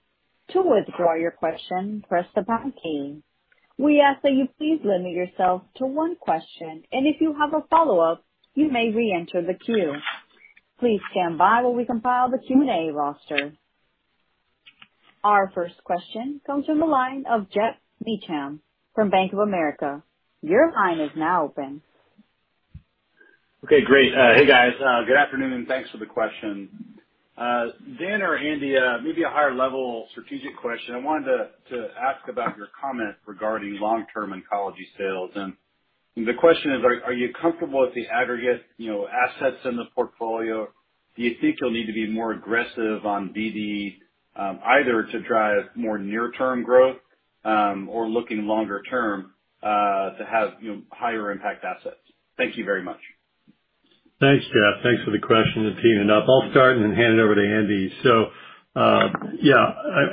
[0.51, 3.23] To withdraw your question, press the pound key.
[3.79, 7.67] We ask that you please limit yourself to one question, and if you have a
[7.71, 8.23] follow-up,
[8.55, 9.95] you may reenter the queue.
[10.79, 13.53] Please stand by while we compile the Q&A roster.
[15.23, 18.61] Our first question comes from the line of Geoff Meacham
[18.95, 20.03] from Bank of America.
[20.43, 21.83] Your line is now open.
[23.65, 24.13] Okay, great.
[24.15, 24.73] Uh, hey, guys.
[24.81, 26.97] Uh, good afternoon, and thanks for the question.
[27.37, 27.67] Uh,
[27.99, 28.75] Dan or Andy,
[29.05, 30.95] maybe a higher level strategic question.
[30.95, 35.31] I wanted to to ask about your comment regarding long-term oncology sales.
[36.17, 40.69] The question is, are you comfortable with the aggregate, you know, assets in the portfolio?
[41.17, 43.95] Do you think you'll need to be more aggressive on BD,
[44.37, 46.97] either to drive more near-term growth,
[47.43, 49.33] um or looking longer term,
[49.63, 51.97] uh to have, you know, higher impact assets?
[52.37, 53.01] Thank you very much.
[54.19, 54.83] Thanks, Geoff.
[54.83, 56.25] Thanks for the question and teeing it up.
[56.29, 57.93] I'll start and then hand it over to Andy.
[58.03, 58.27] So
[58.77, 59.09] uh
[59.41, 59.65] yeah,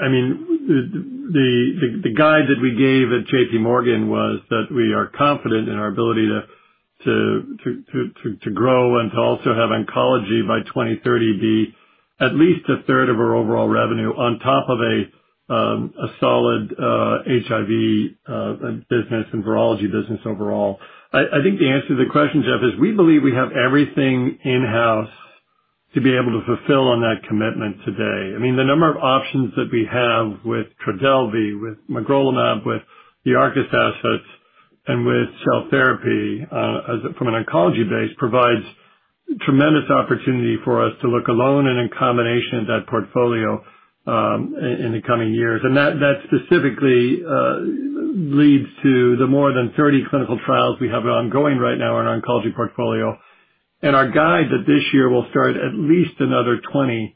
[0.05, 1.49] I mean, the
[1.81, 5.87] the the guide that we gave at JPMorgan was that we are confident in our
[5.87, 6.41] ability to
[7.63, 11.75] to to to to grow and to also have oncology by 2030 be
[12.19, 16.73] at least a third of our overall revenue on top of a um a solid
[16.73, 17.71] uh HIV
[18.27, 18.53] uh,
[18.89, 20.79] business and virology business overall.
[21.13, 25.09] I think the answer to the question, Geoff, is we believe we have everything in-house
[25.97, 28.37] to be able to fulfill on that commitment today.
[28.37, 32.83] I mean, the number of options that we have with Trodelvy, with magrolimab, with
[33.25, 34.29] the Arcus assets,
[34.85, 38.63] and with cell therapy uh as from an oncology base provides
[39.41, 43.59] tremendous opportunity for us to look alone and in combination at that portfolio
[44.07, 45.59] in the coming years.
[45.63, 47.19] And that specifically
[48.15, 52.21] leads to the more than 30 clinical trials we have ongoing right now in our
[52.21, 53.17] oncology portfolio.
[53.81, 57.15] And our guide that this year will start at least another 20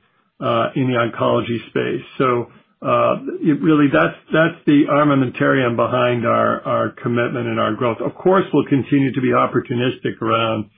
[0.75, 2.05] in the oncology space.
[2.17, 2.47] So
[2.81, 3.21] uh
[3.61, 7.97] really that's that's the armamentarium behind our our commitment and our growth.
[8.01, 10.71] Of course, we'll continue to be opportunistic around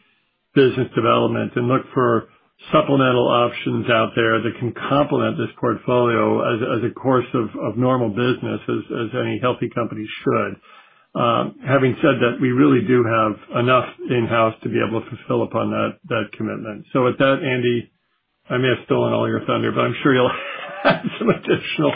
[0.53, 2.27] business development and look for
[2.71, 8.09] supplemental options out there that can complement this portfolio as as a course of normal
[8.09, 10.59] business as, as any healthy company should.
[11.15, 15.43] Um, having said that, we really do have enough in-house to be able to fulfill
[15.43, 15.69] upon
[16.09, 16.85] that commitment.
[16.91, 17.91] So with that, Andy,
[18.49, 20.31] I may have stolen all your thunder, but I'm sure you'll
[20.83, 21.93] add some additional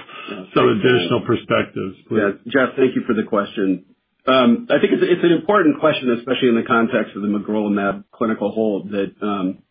[0.54, 1.96] some additional perspectives.
[2.12, 2.32] Yeah.
[2.48, 3.86] Geoff, thank you for the question.
[4.28, 8.52] Um, I think it's an important question, especially in the context of the magrolimab clinical
[8.52, 9.64] hold that um,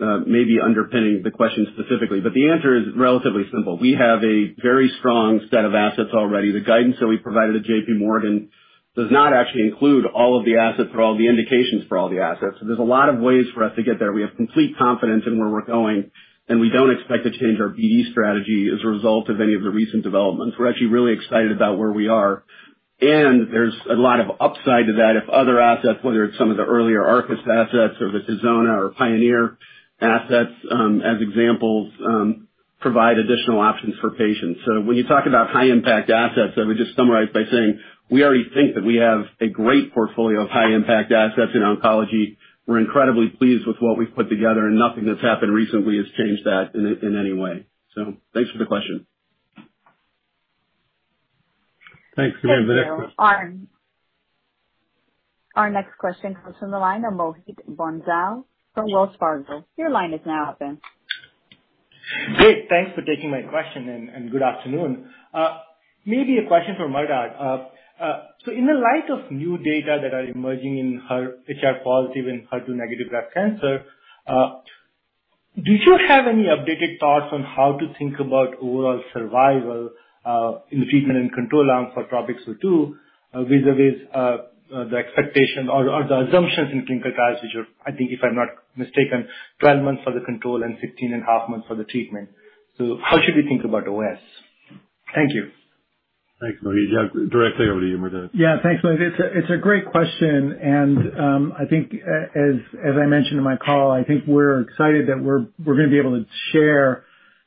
[0.00, 2.20] uh, may be underpinning the question specifically.
[2.20, 3.78] But the answer is relatively simple.
[3.78, 6.52] We have a very strong set of assets already.
[6.52, 8.48] The guidance that we provided at JPMorgan
[8.98, 12.18] does not actually include all of the assets or all the indications for all the
[12.18, 12.58] assets.
[12.60, 14.12] There's a lot of ways for us to get there.
[14.12, 16.10] We have complete confidence in where we're going,
[16.48, 19.62] and we don't expect to change our BD strategy as a result of any of
[19.62, 20.56] the recent developments.
[20.58, 22.42] We're actually really excited about where we are.
[23.00, 26.56] And there's a lot of upside to that if other assets, whether it's some of
[26.56, 29.58] the earlier Arcus assets or the Tizona or Pionyr
[30.02, 32.48] assets, um, as examples, um,
[32.80, 34.58] provide additional options for patients.
[34.66, 37.78] So when you talk about high impact assets, I would just summarize by saying
[38.10, 42.36] we already think that we have a great portfolio of high impact assets in oncology.
[42.66, 46.44] We're incredibly pleased with what we've put together, and nothing that's happened recently has changed
[46.44, 47.66] that in any way.
[47.94, 49.06] So thanks for the question.
[52.16, 52.36] Thanks.
[52.40, 53.68] Can we have the next question?
[55.54, 58.44] Our next question comes from the line of Mohit Bansal
[58.74, 59.64] from Wells Fargo.
[59.76, 60.78] Your line is now open.
[62.36, 62.68] Great.
[62.68, 65.10] Thanks for taking my question and good afternoon.
[65.34, 65.58] Uh,
[66.06, 67.68] maybe a question for Merdad.
[68.00, 73.84] In the light of new data that are emerging in HR-positive and HER2-negative breast cancer,
[74.26, 74.60] uh
[75.56, 79.90] do you have any updated thoughts on how to think about overall survival
[80.24, 82.94] uh in the treatment and control arm for TROPiCS-02
[83.48, 88.12] vis-a-vis uh uh the expectation or the assumptions in clinical trials, which are, I think
[88.12, 89.26] if I'm not mistaken,
[89.60, 92.28] 12 months for the control and 16.5 months for the treatment.
[92.76, 94.20] So how should we think about OS?
[95.14, 95.50] Thank you.
[96.40, 96.86] Thanks, Mohit.
[96.92, 98.30] Yeah, directly over to you, Merdad.
[98.32, 98.58] Yeah.
[98.62, 99.00] Thanks, Mohit.
[99.00, 100.52] It's a it's a great question.
[100.62, 105.08] And um I think as as I mentioned in my call, I think we're excited
[105.08, 107.04] that we're we're gonna be able to share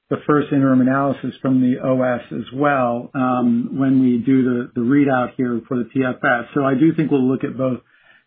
[0.10, 4.82] the first interim analysis from the OS as well, um when we do the the
[4.82, 6.48] readout here for the PFS.
[6.54, 7.80] So I do think we'll look at both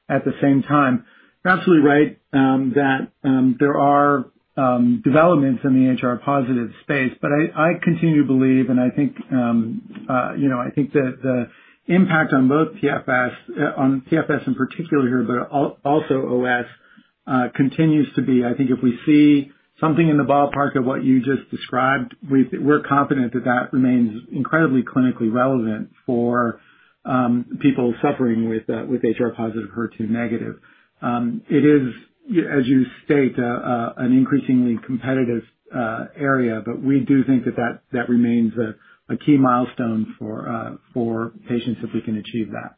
[0.09, 1.05] at the same time.
[1.45, 7.13] You're absolutely right um that um there are developments in the HR-positive space.
[7.21, 10.93] But I I continue to believe, and I think um, uh, you know, I think
[10.93, 11.47] that the
[11.87, 15.51] impact on both PFS, uh, on PFS in particular here, but
[15.85, 18.45] also OS, continues to be.
[18.45, 19.51] I think if we see
[19.81, 24.23] something in the ballpark of what you just described, we, we're confident that that remains
[24.33, 26.61] incredibly clinically relevant for
[27.05, 30.57] um, people suffering with with HR-positive, HER2-negative.
[31.03, 31.93] Um it is,
[32.31, 35.43] as you state, uh, uh, an increasingly competitive
[35.75, 41.33] uh, area, but we do think that that remains a key milestone for uh for
[41.49, 42.77] patients if we can achieve that.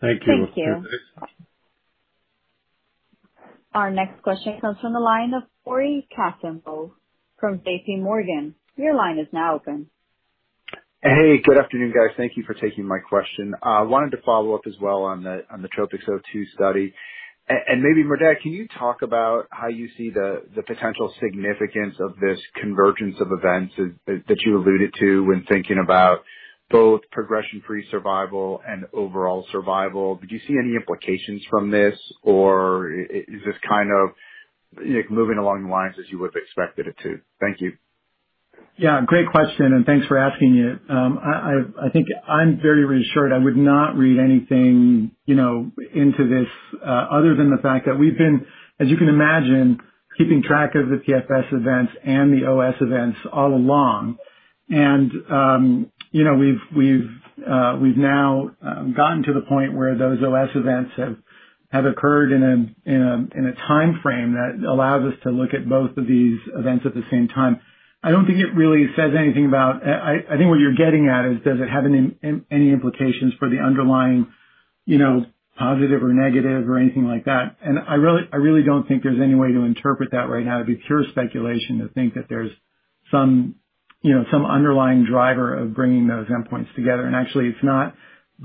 [0.00, 0.46] Thank you.
[0.46, 0.84] Thank you.
[3.74, 6.92] Our next question comes from the line of Cory Kasimov
[7.40, 8.54] from JPMorgan.
[8.76, 9.90] Your line is now open.
[11.04, 12.16] Hey, good afternoon, guys.
[12.16, 13.54] Thank you for taking my question.
[13.62, 16.94] I wanted to follow up as well on the on the TROPiCS-02 study.
[17.48, 22.40] Maybe Merdad, can you talk about how you see the the potential significance of this
[22.60, 23.74] convergence of events
[24.08, 26.24] that you alluded to when thinking about
[26.70, 30.16] both progression-free survival and overall survival.
[30.16, 34.10] Did you see any implications from this, or is this kind of
[35.10, 37.20] moving along the lines as you would have expected it to?
[37.40, 37.72] Thank you.
[38.76, 40.90] Yeah, great question, and thanks for asking it.
[40.90, 43.32] Um, I I think I'm very reassured.
[43.32, 46.48] I would not read anything you know, into this
[46.84, 48.46] uh, other than the fact that we've been,
[48.80, 49.78] as you can imagine,
[50.18, 54.18] keeping track of the PFS events and the OS events all along.
[54.68, 57.10] And um, you know, we've we've
[57.48, 58.50] uh, we've now
[58.96, 61.16] gotten to the point where those OS events have
[61.70, 65.54] have occurred in a in a in a time frame that allows us to look
[65.54, 67.60] at both of these events at the same time.
[68.04, 69.82] I don't think it really says anything about.
[69.82, 72.14] I think what you're getting at is, does it have any
[72.50, 74.26] any implications for the underlying
[74.86, 75.24] you know,
[75.58, 77.56] positive or negative or anything like that?
[77.62, 80.56] And I really I really don't think there's any way to interpret that right now.
[80.56, 82.50] It'd be pure speculation to think that there's
[83.10, 83.56] some,
[84.02, 87.06] you know, some underlying driver of bringing those endpoints together.
[87.06, 87.94] And actually, it's not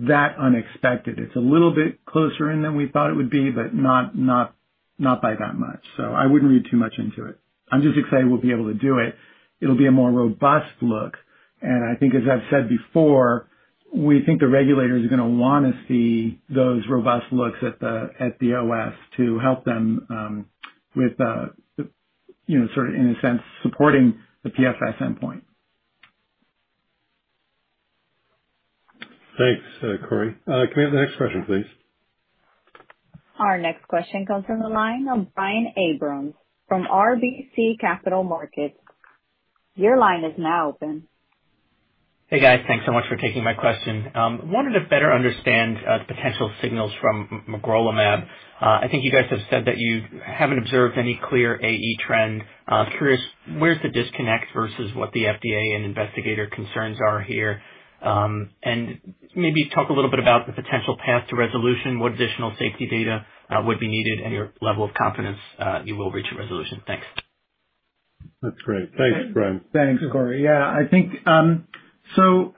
[0.07, 1.20] that unexpected.
[1.20, 4.55] It's a little bit closer in than we thought it would be, but not not
[4.97, 5.84] not by that much.
[5.97, 7.39] So I wouldn't read too much into it.
[7.72, 9.16] I'm just excited we'll be able to do it.
[9.62, 11.16] It'll be a more robust look.
[11.62, 13.47] And I think as I've said before,
[13.93, 18.10] we think the regulators are going to want to see those robust looks at the
[18.20, 20.45] at the OS to help them um,
[20.95, 21.47] with uh,
[22.49, 25.41] you know, sort of, in a sense, supporting the PFS endpoint.
[29.38, 30.36] Thanks, uh, Cory.
[30.47, 31.66] Uh can we have the next question, please?
[33.39, 36.34] Our next question comes from the line of Brian Abrahams
[36.68, 38.76] from RBC Capital Markets.
[39.80, 41.08] Your line is now open.
[42.28, 42.60] Hey, guys.
[42.68, 44.12] Thanks so much for taking my question.
[44.14, 48.24] Um, wanted to better understand uh, the potential signals from magrolimab.
[48.62, 52.44] Uh, I think you guys have said that you haven't observed any clear AE trend.
[52.68, 53.22] Uh, curious,
[53.58, 57.62] where's the disconnect versus what the FDA and investigator concerns are here?
[58.02, 59.00] Um and
[59.36, 63.26] maybe talk a little bit about the potential path to resolution, what additional safety data
[63.66, 65.38] would be needed, and your level of confidence
[65.86, 66.82] you will reach a resolution.
[66.88, 67.06] Thanks.
[68.42, 68.92] That's great.
[68.98, 69.62] Thanks, Brian.
[69.74, 70.44] Thanks, Cory.
[70.44, 70.64] Yeah.
[70.64, 71.68] I think um,
[72.16, 72.56] so.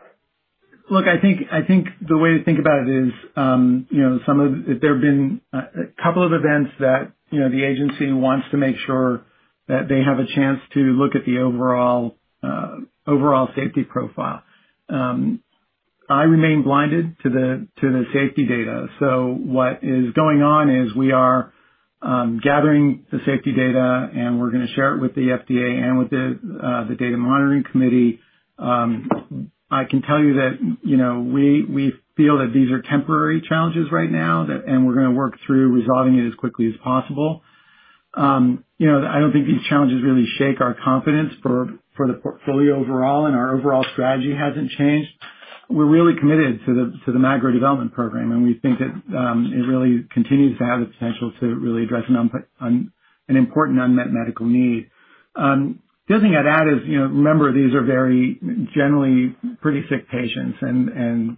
[0.90, 4.20] Look, I think I think the way to think about it is um, you know,
[4.26, 8.12] some of there have been uh, a couple of events that you know, the agency
[8.12, 9.22] wants to make sure
[9.68, 12.76] that they have a chance to look at the overall uh,
[13.08, 14.44] overall safety profile.
[14.90, 15.42] Um,
[16.10, 18.88] I remain blinded to the to the safety data.
[19.00, 21.54] So what is going on is we are
[22.02, 26.10] gathering the safety data, and we're going to share it with the FDA and with
[26.10, 28.20] the uh, the Data Monitoring Committee.
[28.58, 33.42] Um, I can tell you that you know we we feel that these are temporary
[33.48, 36.74] challenges right now, that, and we're going to work through resolving it as quickly as
[36.84, 37.42] possible.
[38.14, 42.14] Um, you know, I don't think these challenges really shake our confidence for for the
[42.14, 45.10] portfolio overall, and our overall strategy hasn't changed.
[45.72, 50.06] We're really committed to the magrolimab development program, and we think that um, it really
[50.14, 52.92] continues to have the potential to really address an
[53.28, 54.90] important unmet medical need.
[55.36, 58.38] Um, the other thing I'd add is, you know, remember, these are very
[58.76, 61.38] generally pretty sick patients, and and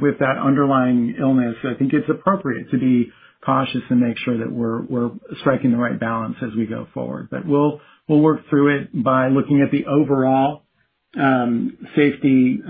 [0.00, 3.10] with that underlying illness, I think it's appropriate to be
[3.44, 5.10] cautious and make sure that we're we're
[5.40, 7.28] striking the right balance as we go forward.
[7.30, 10.62] But we'll we'll work through it by looking at the overall
[11.20, 12.60] um, safety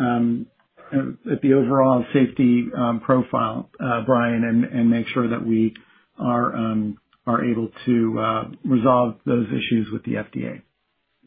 [0.95, 5.75] Uh, um, profile, uh, Brian, and make sure that we
[6.19, 10.63] are um, able to uh, resolve those issues with the FDA.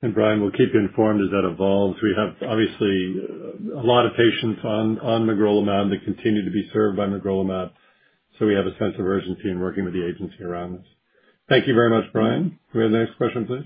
[0.01, 1.97] And Brian, we'll keep you informed as that evolves.
[2.03, 3.15] We have, obviously,
[3.73, 7.71] a lot of patients on magrolimab that continue to be served by magrolimab,
[8.37, 10.85] so we have a sense of urgency in working with the agency around this.
[11.49, 12.43] Thank you very much, Brian.
[12.43, 12.71] Mm-hmm.
[12.71, 13.65] Can we have the next question, please?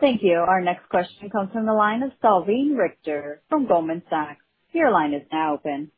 [0.00, 0.36] Thank you.
[0.36, 4.40] Our next question comes from the line of Salveen Richter from Goldman Sachs.
[4.72, 5.90] Your line is now open.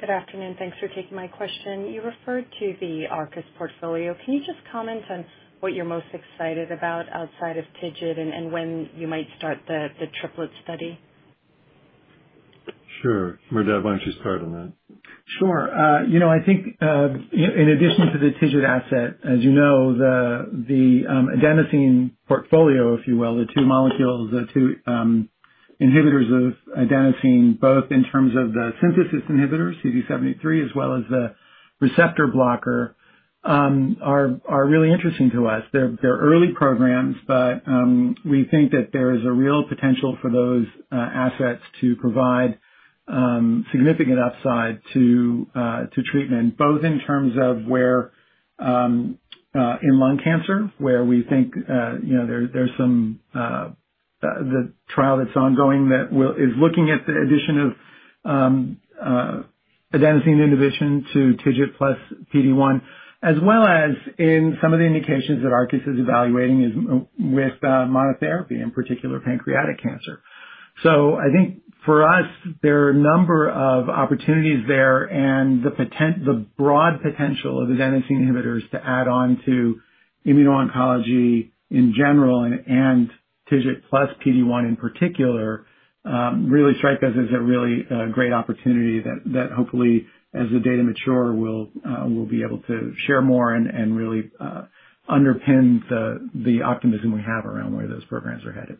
[0.00, 0.56] Good afternoon.
[0.58, 1.86] Thanks for taking my question.
[1.92, 4.14] You referred to the Arcus portfolio.
[4.24, 5.24] Can you just comment on
[5.60, 9.88] what you're most excited about outside of TIGIT and when you might start the
[10.20, 10.98] triplet study?
[13.02, 13.38] Sure.
[13.52, 14.72] Merdad, why don't you start on that?
[15.38, 15.70] Sure.
[15.72, 19.96] Uh, you know, I think uh, in addition to the TIGIT asset, as you know,
[19.96, 25.28] the the um adenosine portfolio, if you will, the two molecules, the two um,
[25.80, 31.34] inhibitors of adenosine, both in terms of the synthesis inhibitor, CD73, as well as the
[31.80, 32.96] receptor blocker,
[33.42, 35.62] um are are really interesting to us.
[35.72, 40.66] They're early programs, but um, we think that there is a real potential for those
[40.92, 42.58] uh, assets to provide
[43.72, 48.12] significant upside to uh to treatment, both in terms of where
[48.58, 49.18] um
[49.54, 53.70] uh in lung cancer, where we think uh you know there there's some uh,
[54.22, 56.08] the trial that's ongoing that
[56.38, 59.42] is looking at the addition of um uh
[59.92, 61.96] adenosine inhibition to TIGIT plus
[62.32, 62.80] PD-1,
[63.24, 66.72] as well as in some of the indications that Arcus is evaluating is
[67.18, 70.22] with uh monotherapy, in particular pancreatic cancer.
[70.84, 72.26] So I think for us,
[72.62, 78.10] there are a number of opportunities there and the potent the broad potential of adenosine
[78.10, 79.80] inhibitors to add on to
[80.26, 83.10] immuno-oncology in general and
[83.50, 85.66] TIGIT plus PD-1 in particular,
[86.04, 90.60] um, really strike us as a really uh, great opportunity that that hopefully as the
[90.60, 94.62] data mature, we'll uh we'll be able to share more and really uh,
[95.08, 98.78] underpin the the optimism we have around where those programs are headed.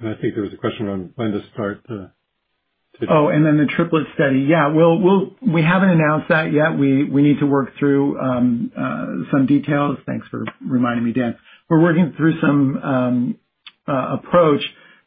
[0.00, 2.10] And I think there was a question on when to start the
[3.08, 4.40] Oh, and then The triplet study.
[4.48, 4.72] Yeah.
[4.72, 6.78] We we haven't announced that yet.
[6.78, 9.98] We we need to work through um, uh, some details.
[10.06, 11.36] Thanks for reminding me, Dan.
[11.68, 13.38] We're working through some um,
[13.88, 14.60] uh, approach.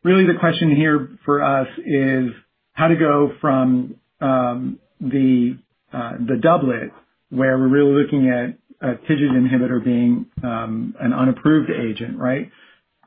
[0.04, 2.32] Really the question here for us is
[2.74, 5.58] how to go from um, the
[5.92, 6.92] uh, the doublet,
[7.30, 12.50] where we're really looking at a TIGIT inhibitor being an unapproved agent, right?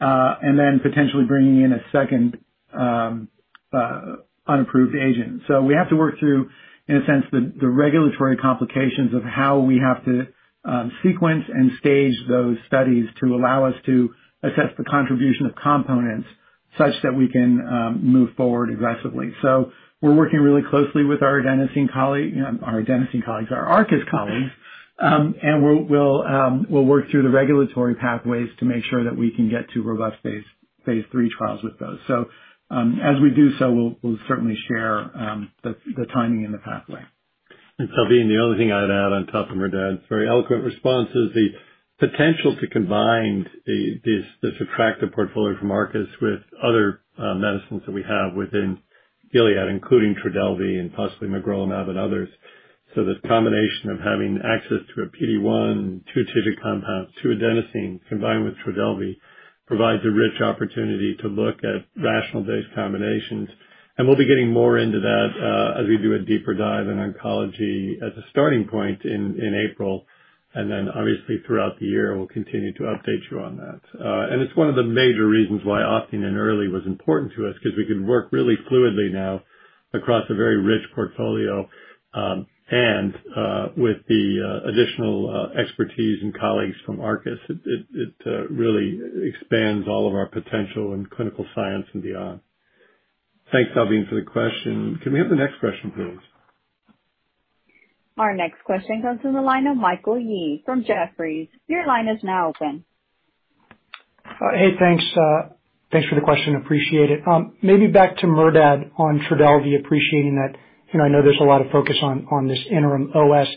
[0.01, 2.39] And then potentially bringing in a second
[4.47, 5.43] unapproved agent.
[5.49, 6.51] So we have to work through,
[6.89, 10.29] in a sense, the regulatory complications of how we have to
[10.65, 16.27] um sequence and stage those studies to allow us to assess the contribution of components
[16.77, 19.33] such that we can um move forward aggressively.
[19.43, 19.71] So
[20.03, 22.37] we're working really closely with our adenosine colleagues,
[23.53, 24.51] our Arcus colleagues.
[24.99, 29.31] And we'll we'll um we'll work through the regulatory pathways to make sure that we
[29.31, 30.45] can get to robust phase
[30.87, 31.99] III trials with those.
[32.07, 32.27] So,
[32.71, 36.59] um as we do so, we'll we'll certainly share um the the timing and the
[36.59, 37.03] pathway.
[37.79, 41.35] And Salveen, the only thing I'd add on top of Merdad's very eloquent response is
[41.35, 41.49] the
[41.99, 48.35] potential to combine this this attractive portfolio from Arcus with other medicines that we have
[48.35, 48.79] within
[49.33, 52.29] Gilead, including Trodelvy and possibly magrolimab and others.
[52.97, 58.47] So the combination of having access to a PD-1, two TIGIT compounds, two adenosine combined
[58.47, 59.21] with Trodelvy
[59.67, 63.51] provides a rich opportunity to look at rational-based combinations.
[63.99, 68.01] And we'll be getting more into that as we do a deeper dive in oncology
[68.01, 70.07] as a starting point in April.
[70.55, 73.81] And then obviously throughout the year, we'll continue to update you on that.
[73.93, 77.47] Uh, and it's one of the major reasons why opting in early was important to
[77.47, 79.43] us because we can work really fluidly now
[79.93, 81.69] across a very rich portfolio.
[82.69, 88.99] And uh, with the uh, additional uh, expertise and colleagues from Arcus, it really
[89.29, 92.41] expands all of our potential in clinical science and beyond.
[93.53, 94.99] Thanks, Salveen, for the question.
[95.05, 96.19] Can we have the next question, please?
[98.19, 101.49] Our next question comes from the line of Michael Yee from Jefferies.
[101.69, 102.85] Your line is now open.
[104.25, 105.05] Hey, thanks.
[105.93, 106.57] Thanks for the question.
[106.57, 107.21] Appreciate it.
[107.29, 110.59] Um, maybe back to Merdad on Trodelvy, appreciating that,
[110.93, 113.49] you know, I know there's a lot of focus on this interim OS.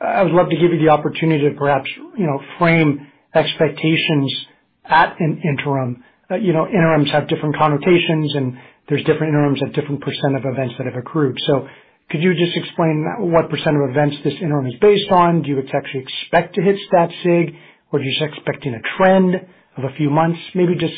[0.00, 4.34] I would love to give you the opportunity to perhaps, you know, frame expectations
[4.84, 6.04] at an interim.
[6.30, 8.58] Uh, you know, interims have different connotations, and
[8.88, 11.38] there's different interims at different percent of events that have accrued.
[11.46, 11.68] So
[12.10, 15.42] could you just explain what percent of events this interim is based on?
[15.42, 17.54] Do you actually expect to hit stat sig,
[17.92, 19.36] or are you just expecting a trend
[19.78, 20.40] of a few months?
[20.54, 20.94] Maybe just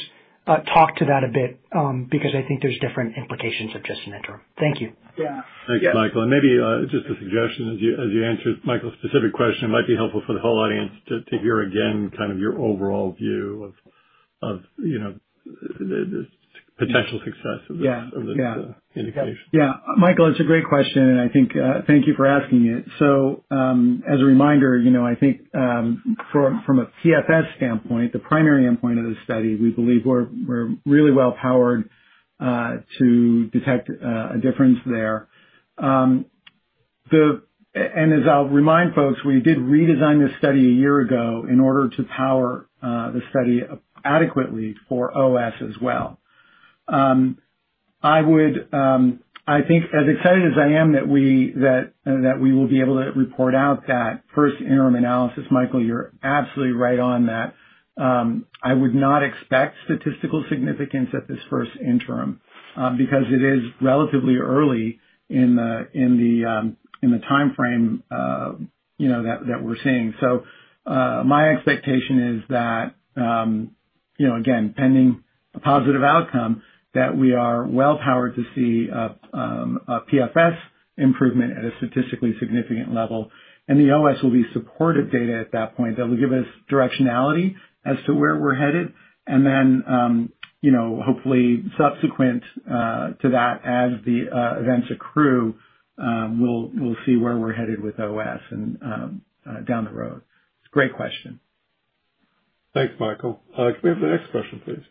[0.46, 4.00] uh, talk to that a bit, um, because I think there's different implications of just
[4.06, 4.40] an interim.
[4.58, 4.92] Thank you.
[5.16, 5.42] Yeah.
[5.68, 6.22] Thanks, Michael.
[6.22, 6.58] And maybe
[6.90, 10.22] just a suggestion as you as you answer Michael's specific question, it might be helpful
[10.26, 13.74] for the whole audience to to hear again kind of your overall view of
[14.42, 16.26] of you know the the
[16.78, 17.86] potential success of this.
[17.86, 18.08] Yeah.
[18.12, 18.36] of this
[18.96, 19.38] indication.
[19.52, 19.72] Yeah.
[19.96, 22.84] Michael, it's a great question, and I think uh, thank you for asking it.
[22.98, 28.18] So, um, as a reminder, you know, I think um, from a PFS standpoint, the
[28.18, 31.88] primary endpoint of the study, we believe we're we're really well powered
[32.98, 35.28] to detect a difference there.
[35.78, 36.26] Um
[37.10, 37.42] the
[37.74, 41.88] and as I'll remind folks, we did redesign this study a year ago in order
[41.96, 43.62] to power the study
[44.04, 46.18] adequately for OS as well.
[46.88, 47.38] Um
[48.02, 52.40] I would um I think as excited as I am that we that uh that
[52.40, 56.98] we will be able to report out that first interim analysis, Michael, you're absolutely right
[56.98, 57.54] on that.
[57.96, 62.40] I would not expect statistical significance at this first interim
[62.98, 68.68] because it is relatively early in the in the in the time timeframe,
[68.98, 70.14] you know, that that we're seeing.
[70.20, 70.44] So
[70.86, 73.70] uh, my expectation is that, um,
[74.18, 75.22] you know, again, pending
[75.54, 76.62] a positive outcome,
[76.94, 80.56] that we are well powered to see uh um a PFS
[80.96, 83.30] improvement at a statistically significant level.
[83.66, 87.54] And the OS will be supportive data at that point that will give us directionality
[87.84, 88.92] as to where we're headed.
[89.26, 95.54] And then, um, you know, hopefully subsequent uh, to that, as the uh, events accrue,
[95.98, 100.22] um, we'll we'll see where we're headed with OS and um, uh, down the road.
[100.62, 101.40] It's a great question.
[102.74, 103.40] Thanks, Michael.
[103.54, 104.82] Can we have the next question, please?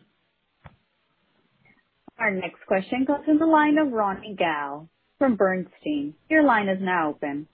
[2.18, 4.88] Our next question comes from the line of Ronny Gal
[5.18, 6.14] from Bernstein.
[6.30, 7.46] Your line is now open.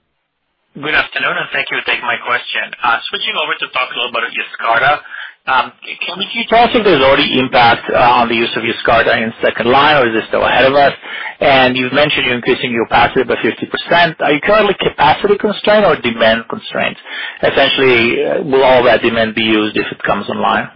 [0.73, 2.71] Good afternoon, and thank you for taking my question.
[3.09, 5.01] Switching over to talk a little bit about Yescarta.
[5.47, 9.09] Um, can you tell us if there's already impact uh, on the use of Yescarta
[9.17, 10.93] in second line, or is this still ahead of us?
[11.39, 14.21] And you've mentioned you're increasing your capacity by 50%.
[14.21, 16.95] Are you currently capacity constrained or demand constrained?
[17.41, 20.69] Essentially, uh, will all that demand be used if it comes online?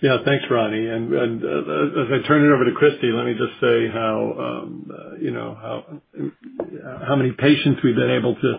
[0.00, 0.16] Yeah.
[0.24, 0.88] Thanks, Ronny.
[0.88, 4.16] Uh, as I turn it over to Christi, let me just say how,
[4.64, 4.90] um,
[5.20, 6.00] you know, how
[7.06, 8.50] how many patients we've been able to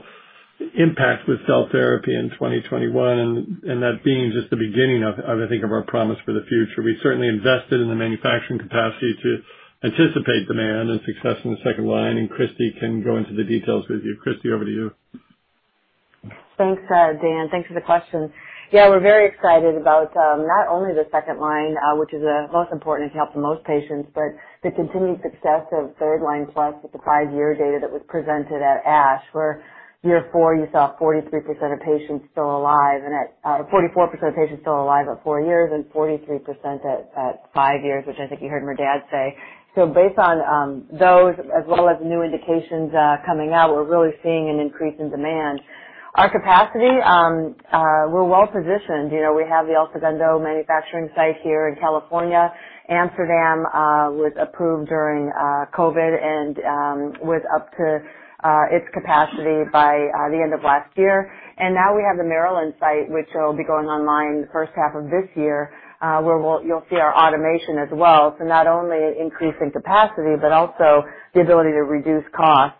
[0.59, 5.63] impact with cell therapy in 2021, and that being just the beginning of, I think,
[5.63, 6.81] of our promise for the future.
[6.81, 9.31] We certainly invested in the manufacturing capacity to
[9.83, 13.85] anticipate demand and success in the second line, and Christi can go into the details
[13.89, 14.15] with you.
[14.21, 14.91] Christi, over to you.
[16.57, 17.49] Thanks, uh, Dan.
[17.51, 18.31] Thanks for the question.
[18.71, 22.47] Yeah, we're very excited about um, not only the second line, uh, which is the
[22.49, 24.33] most important to help the most patients, but
[24.63, 28.81] the continued success of third line plus with the five-year data that was presented at
[28.81, 29.61] ASH, where
[30.03, 31.27] year four you saw 43%
[31.73, 35.71] of patients still alive and at uh, 44% of patients still alive at four years
[35.73, 36.43] and 43%
[37.17, 39.35] at five years, which I think you heard Merdad say.
[39.75, 44.13] So based on um, those as well as new indications uh, coming out, we're really
[44.23, 45.61] seeing an increase in demand.
[46.15, 49.11] Our capacity, um, uh, we're well positioned.
[49.11, 52.53] You know, we have the El Segundo manufacturing site here in California.
[52.89, 53.63] Amsterdam
[54.13, 55.31] was approved during
[55.73, 57.99] COVID and um, was up to
[58.43, 61.31] Uh, its capacity by uh, the end of last year.
[61.57, 64.95] And now we have the Maryland site, which will be going online the first half
[64.95, 65.71] of this year,
[66.01, 68.35] uh, where we'll you'll see our automation as well.
[68.39, 71.03] So not only increase in capacity, but also
[71.35, 72.79] the ability to reduce costs.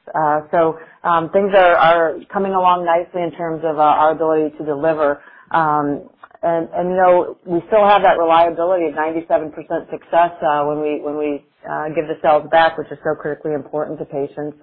[0.51, 5.21] So um, things are coming along nicely in terms of our ability to deliver.
[5.51, 6.09] Um,
[6.43, 9.53] and and you know, we still have that reliability of 97%
[9.89, 13.53] success uh when we when we uh give the cells back, which is so critically
[13.53, 14.57] important to patients.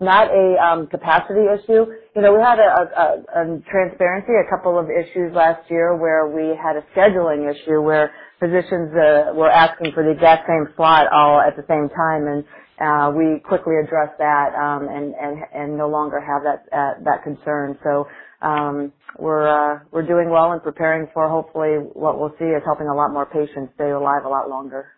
[0.00, 1.86] Not a um, capacity issue.
[2.16, 6.28] You know, we had a a, a, transparency, a couple of issues last year where
[6.28, 11.06] we had a scheduling issue where physicians uh, were asking for the exact same slot
[11.12, 12.44] all at the same time, and
[12.82, 17.22] uh, we quickly addressed that, um, and and and no longer have that uh, that
[17.24, 17.78] concern.
[17.84, 18.06] So.
[18.42, 22.88] Um, we're uh, we're doing well and preparing for hopefully what we'll see is helping
[22.88, 24.88] a lot more patients stay alive a lot longer.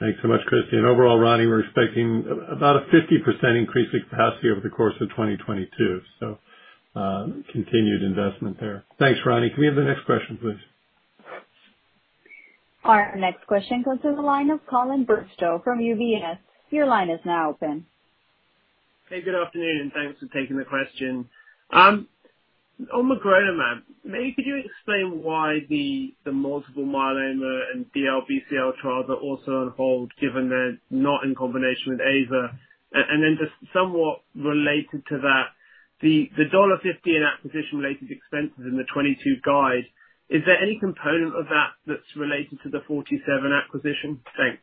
[0.00, 0.78] Thanks so much, Christi.
[0.78, 6.00] Overall, Ronny, we're expecting about a 50% increase in capacity over the course of 2022.
[6.96, 8.82] Uh, continued investment there.
[8.98, 9.50] Thanks, Ronny.
[9.50, 10.56] Can we have the next question, please?
[12.82, 16.38] Our next question comes to the line of Colin Bristow from UBS.
[16.70, 17.84] Your line is now open.
[19.10, 21.28] Hey, good afternoon, and thanks for taking the question.
[21.72, 22.08] Um,
[22.94, 29.20] On magrolimab, maybe could you explain why the the multiple myeloma and DLBCL trials are
[29.20, 32.56] also on hold given they're not in combination with AZA?
[32.92, 35.52] And then just somewhat related to that,
[36.00, 39.84] the the $50 in acquisition-related expenses in the 2022 guide,
[40.30, 44.20] is there any component of that that's related to the Forty Seven acquisition?
[44.36, 44.62] Thanks.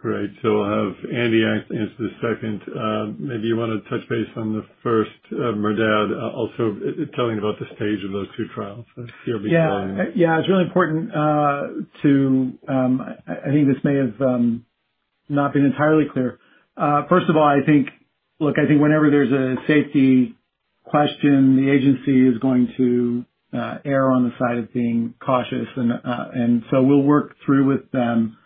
[0.00, 0.30] Great.
[0.44, 2.62] I'll have Andy answer the second.
[2.74, 6.74] Uh, maybe you wanna touch base on the first, uh, Merdad, uh, also
[7.14, 8.86] telling about the stage of those two trials,
[9.50, 10.06] Yeah.
[10.14, 11.12] Yeah, it's really important.
[11.12, 14.64] To, um, I think this may have um,
[15.28, 16.38] not been entirely clear.
[17.08, 17.90] First of all, I think.
[18.38, 20.34] Look, I think whenever there's a safety
[20.82, 23.26] question, the agency is going to
[23.84, 25.68] err on the side of being cautious.
[25.76, 28.38] And uh and so we'll work through with them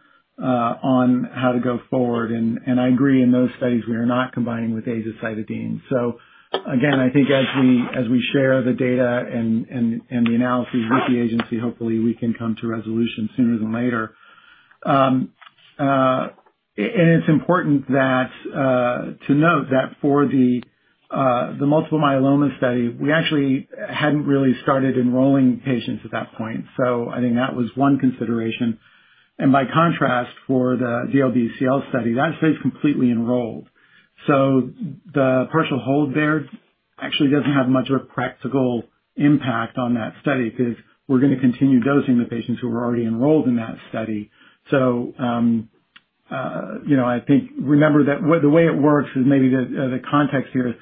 [0.43, 2.31] on how to go forward.
[2.31, 5.81] And I agree, in those studies, we are not combining with azacitidine.
[5.91, 6.19] So
[6.53, 10.85] again, I think as we as we share the data and and and the analyses
[10.91, 14.15] with the agency, hopefully we can come to resolution sooner than later.
[14.85, 15.29] And
[16.77, 20.63] it's important that uh to note that for the
[21.11, 26.65] uh the multiple myeloma study, we actually hadn't really started enrolling patients at that point.
[26.77, 28.79] So I think that was one consideration.
[29.39, 33.69] And by contrast, for the DLBCL study, that study is completely enrolled.
[34.27, 34.71] So
[35.13, 36.47] the partial hold there
[37.01, 38.85] actually doesn't have much of a practical
[39.17, 40.77] impact on that study because
[41.09, 44.31] we're gonna continue dosing the patients who were already enrolled in that study.
[44.71, 45.69] So, um,
[46.31, 50.01] uh, you know, I think remember that the way it works is maybe the the
[50.11, 50.75] context here,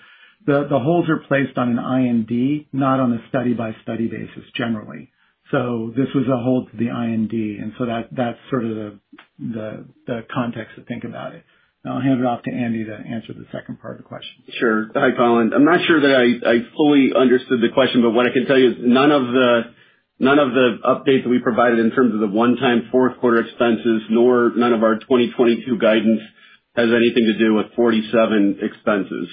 [0.47, 5.12] the holds are placed on an IND, not on a study-by-study basis, generally.
[5.53, 8.99] So this was a hold to the IND, and so that that's sort of the
[9.39, 11.45] the, the context to think about it.
[11.85, 14.45] I'll hand it off to Andy to answer the second part of the question.
[14.59, 14.87] Sure.
[14.95, 15.53] Hi, Colin.
[15.53, 18.59] I'm not sure that I I fully understood the question, but what I can tell
[18.59, 19.63] you is none of the
[20.19, 24.03] none of the updates that we provided in terms of the one-time fourth quarter expenses,
[24.09, 26.23] nor none of our 2022 guidance
[26.77, 29.29] has anything to do with Forty Seven expenses.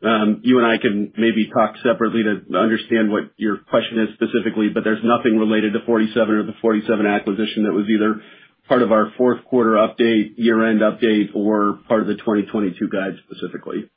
[0.00, 4.68] Um, you and I can maybe talk separately to understand what your question is specifically,
[4.72, 8.22] but there's nothing related to Forty Seven or the Forty Seven acquisition that was either
[8.68, 13.90] part of our fourth quarter update, year-end update, or part of the 2022 guide specifically.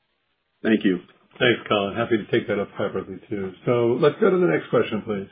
[0.64, 1.00] Thank you.
[1.38, 1.96] Thanks, Colin.
[1.96, 3.52] Happy to take that up separately too.
[3.66, 5.30] So let's go to the next question, please.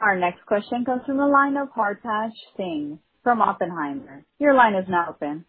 [0.00, 4.24] Our next question comes from the line of Hartaj Singh from Oppenheimer.
[4.38, 5.44] Your line is now open.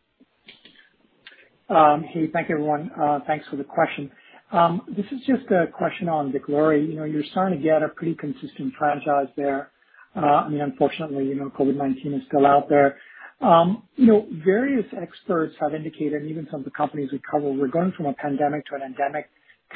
[2.13, 2.91] Hey, thank you, everyone.
[3.01, 4.11] Uh thanks for the question.
[4.53, 6.87] Um, this is just a question on Veklury.
[6.87, 9.71] You know, you're starting to get a pretty consistent franchise there.
[10.15, 12.97] Uh I mean, unfortunately, you know, COVID-19 is still out there.
[13.41, 17.51] Um, you know, various experts have indicated, and even some of the companies we cover,
[17.51, 19.27] we're going from a pandemic to an endemic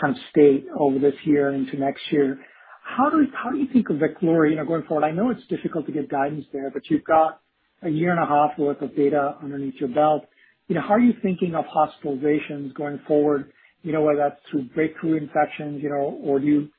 [0.02, 2.40] kind of state over this year into next year.
[2.84, 5.06] How do we how do you think of Veklury, you know, going forward?
[5.06, 7.42] I know it's difficult to give guidance there, but you've got
[7.84, 10.26] a year and a half worth of data underneath your belt.
[10.70, 13.52] You know, how are you thinking of hospitalizations going forward,
[13.84, 16.70] you know, whether that's through breakthrough infections, you know, or do you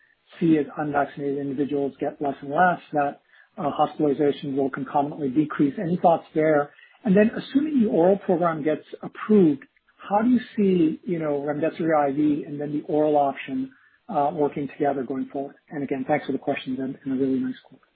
[0.41, 3.20] see as unvaccinated individuals get less and less that
[3.59, 5.74] uh, hospitalizations will concomitantly decrease?
[5.80, 6.72] Any thoughts there?
[7.05, 9.64] And then assuming the oral program gets approved,
[9.99, 13.70] how do you see, you know, remdesivir IV and then the oral option
[14.09, 15.57] uh, working together going forward?
[15.70, 17.94] And again, thanks for the questions and a really nice quarter.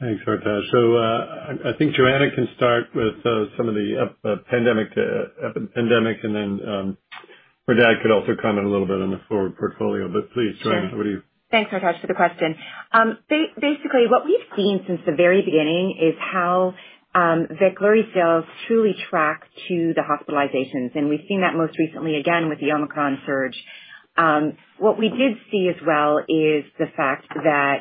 [0.00, 0.62] Thanks, Hartaj.
[0.70, 6.18] So, uh, I think Johanna can start with uh, some of the uh, pandemic epidemic,
[6.22, 6.98] and then um,
[7.68, 10.06] Merdad could also comment a little bit on the forward portfolio.
[10.06, 12.54] But please, Johanna, what do you- Thanks, Hartaj, for the question.
[12.92, 16.74] Um, basically, what we've seen since the very beginning is how
[17.14, 22.50] um, Veklury sales truly track to the hospitalizations, and we've seen that most recently again
[22.50, 23.56] with the Omicron surge.
[24.16, 27.80] Um what we did see as well is the fact that,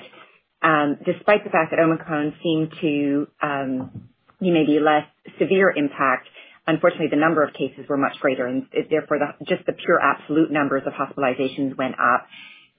[1.06, 4.08] despite the fact that Omicron seemed to um
[4.40, 5.06] you may be maybe less
[5.40, 6.28] severe impact,
[6.68, 10.52] unfortunately the number of cases were much greater and therefore the, just the pure absolute
[10.52, 12.28] numbers of hospitalizations went up.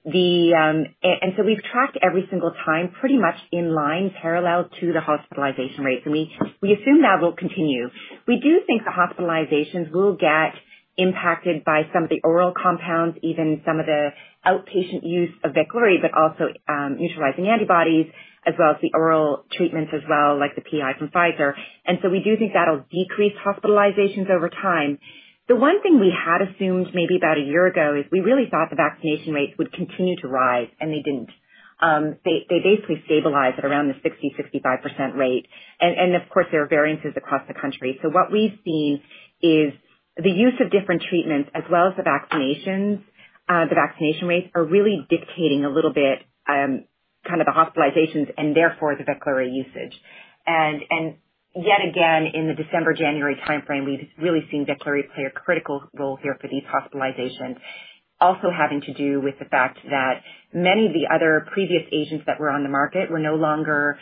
[0.05, 4.69] The um, and, and so we've tracked every single time pretty much in line parallel
[4.79, 6.31] to the hospitalization rates, and we
[6.61, 7.89] we assume that will continue.
[8.25, 10.55] We do think the hospitalizations will get
[10.99, 14.09] impacted by some of the oral compounds, even some of the
[14.45, 18.07] outpatient use of Veklury, but also um, neutralizing antibodies
[18.45, 21.53] as well as the oral treatments as well, like the PI from Pfizer.
[21.85, 24.99] And so we do think that'll decrease hospitalizations over time.
[25.47, 28.69] The one thing we had assumed maybe about a year ago is we really thought
[28.69, 31.29] the vaccination rates would continue to rise, and they didn't.
[31.81, 35.47] Um, they they basically stabilized at around the 60%-65% rate.
[35.79, 37.97] And, and of course, there are variances across the country.
[38.03, 39.01] So what we've seen
[39.41, 39.73] is
[40.23, 43.01] the use of different treatments as well as the vaccinations,
[43.47, 46.85] uh, the vaccination rates are really dictating a little bit um,
[47.27, 49.95] kind of the hospitalizations and therefore the Veklury usage.
[50.45, 51.15] And, and
[51.55, 56.37] yet again, in the December-January timeframe, we've really seen Veklury play a critical role here
[56.39, 57.57] for these hospitalizations.
[58.21, 60.21] Also having to do with the fact that
[60.53, 63.97] many of the other previous agents that were on the market were no longer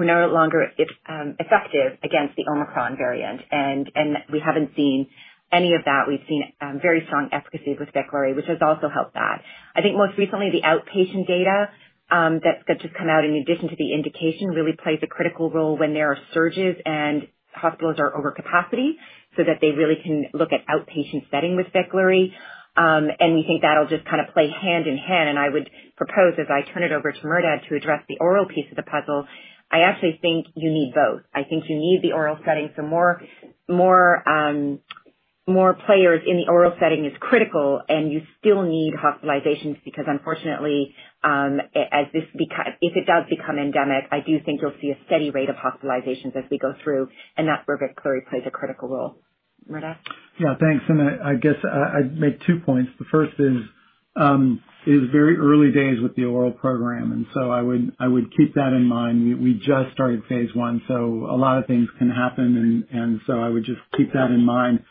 [0.00, 3.42] Um, effective against the Omicron variant.
[3.50, 3.90] And
[4.32, 5.08] we haven't seen
[5.52, 6.04] any of that.
[6.08, 9.42] We've seen um, very strong efficacy with Veklury, which has also helped that.
[9.74, 11.70] I think most recently, the outpatient data
[12.10, 15.76] um, that's just come out in addition to the indication really plays a critical role
[15.78, 18.96] when there are surges and hospitals are over capacity
[19.36, 22.32] so that they really can look at outpatient setting with Veklury.
[22.76, 25.28] We think that'll just kind of play hand in hand.
[25.28, 28.46] And I would propose, as I turn it over to Merdad to address the oral
[28.46, 29.26] piece of the puzzle,
[29.70, 31.22] I actually think you need both.
[31.34, 32.70] I think you need the oral setting.
[32.76, 33.22] So more
[33.68, 34.80] more, um,
[35.46, 40.94] more players in the oral setting is critical, and you still need hospitalizations because unfortunately,
[41.24, 44.98] um, as this beca- if it does become endemic, I do think you'll see a
[45.06, 48.88] steady rate of hospitalizations as we go through, and that's where Veklury plays a critical
[48.88, 49.16] role.
[49.68, 49.96] Merdad?
[50.38, 50.84] Yeah, thanks.
[50.88, 52.90] And I I guess I'd make two points.
[52.98, 53.56] The first is,
[54.86, 58.34] it is very early days with the oral program, and so I would I would
[58.36, 59.24] keep that in mind.
[59.24, 60.94] We we just started phase one, so
[61.30, 64.44] a lot of things can happen and and so I would just keep that in
[64.44, 64.84] mind.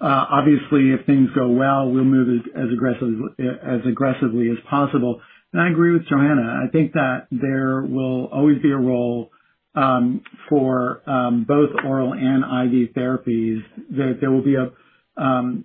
[0.00, 5.20] Uh, obviously, if things go well, we'll move as as aggressively as aggressively as possible.
[5.52, 6.62] And I agree with Johanna.
[6.64, 9.30] I think that there will always be a role
[9.74, 13.60] um, for um, both oral and IV therapies.
[13.90, 14.70] There, there will be a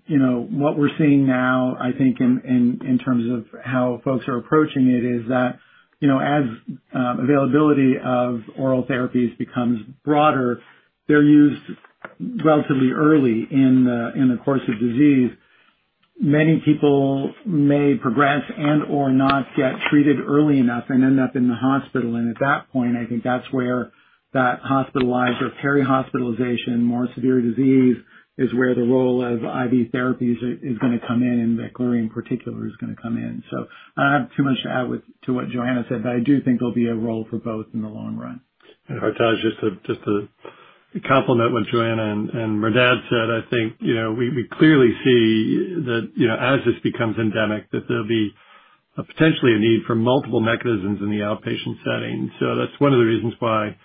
[0.05, 4.27] you know, what we're seeing now, I think in in, in terms of how folks
[4.27, 5.59] are approaching it, is that,
[5.99, 6.43] you know, as
[6.93, 10.61] um, availability of oral therapies becomes broader,
[11.07, 11.61] they're used
[12.43, 15.31] relatively early in in the course of disease.
[16.17, 21.55] Many people may progress and/or not get treated early enough and end up in the
[21.55, 22.15] hospital.
[22.15, 23.91] And at that point, I think that's where
[24.33, 27.97] that hospitalized or peri-hospitalization, more severe disease
[28.37, 32.67] is where the role of IV therapies is gonna come in, and Veklury in particular
[32.67, 33.43] is gonna come in.
[33.49, 36.41] So I don't have too much to add to what Johanna said, but I do
[36.41, 38.41] think there'll be a role for both in the long run.
[38.87, 40.27] And Hartaj, just to
[41.07, 46.27] complement what Johanna and Merdad said, I think, you know, we clearly see that, you
[46.27, 48.33] know, as this becomes endemic, that there'll be
[48.95, 52.31] potentially a need for multiple mechanisms in the outpatient setting.
[52.39, 53.75] So that's one of the reasons why,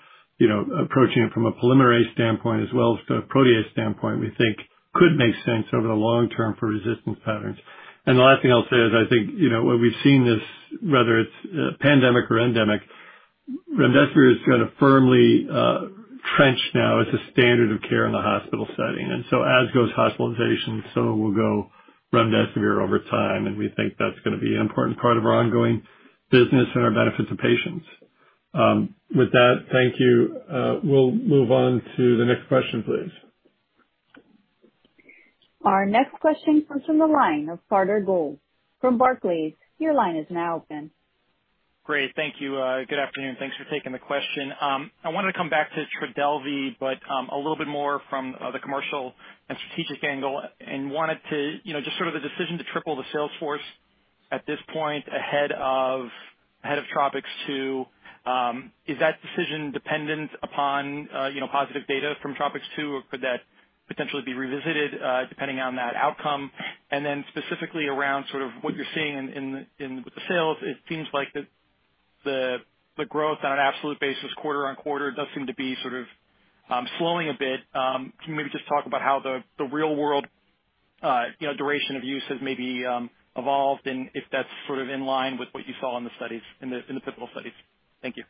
[0.40, 4.32] you know, approaching it from a polymerase standpoint as well as the protease standpoint, we
[4.38, 4.56] think
[4.94, 7.58] could make sense over the long term for resistance patterns.
[8.06, 10.40] And the last thing I'll say is I think, you know, when we've seen this,
[10.80, 12.80] whether it's pandemic or endemic,
[13.76, 15.92] remdesivir is gonna firmly uh,
[16.36, 19.12] trench now as a standard of care in the hospital setting.
[19.12, 21.68] And so as goes hospitalization, so will go
[22.14, 25.82] remdesivir over time, and we think that's gonna be an important part of our ongoing
[26.30, 27.84] business and our benefit to patients.
[28.54, 30.40] Um, with that, thank you.
[30.50, 33.12] Uh, we'll move on to the next question, please.
[35.64, 38.38] Our next question comes from the line of Carter Gould
[38.80, 39.54] from Barclays.
[39.78, 40.90] Your line is now open.
[41.84, 42.12] Great.
[42.14, 42.56] Thank you.
[42.56, 43.36] Uh, good afternoon.
[43.38, 44.52] Thanks for taking the question.
[44.60, 48.34] Um, I wanted to come back to Trodelvy, but um, a little bit more from
[48.40, 49.12] uh, the commercial
[49.48, 52.96] and strategic angle and wanted to, you know, just sort of the decision to triple
[52.96, 53.62] the sales force
[54.30, 56.08] at this point ahead of
[56.64, 57.86] TROPiCS-02.
[58.26, 63.22] Um, is that decision dependent upon, uh, you know, positive data from TROPiCS-02, or could
[63.22, 63.40] that
[63.88, 66.50] potentially be revisited uh, depending on that outcome?
[66.90, 69.16] And then specifically around sort of what you're seeing
[69.80, 71.28] in with the sales, it seems like
[72.24, 72.58] the
[72.98, 76.06] the growth on an absolute basis quarter-over-quarter does seem to be sort of
[76.70, 77.60] um, slowing a bit.
[77.74, 79.20] Um, can you maybe just talk about how
[79.58, 80.26] the real world,
[81.02, 82.84] uh, you know, duration of use has maybe
[83.36, 86.42] evolved and if that's sort of in line with what you saw in the studies,
[86.62, 87.52] in the pivotal studies?
[88.02, 88.24] Thank you.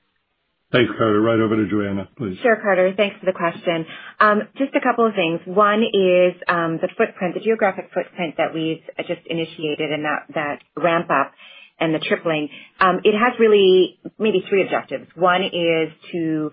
[0.73, 1.21] Thanks, Carter.
[1.21, 2.39] Right over to Johanna, please.
[2.43, 2.95] Sure, Carter.
[2.97, 3.85] Thanks for the question.
[4.21, 5.41] Um, just a couple of things.
[5.45, 10.05] One is um, the footprint, the geographic footprint that we've uh, just initiated and
[10.35, 11.33] that ramp up
[11.81, 12.51] and the tripling.
[12.79, 15.11] Um, it has really maybe three objectives.
[15.17, 16.53] One is to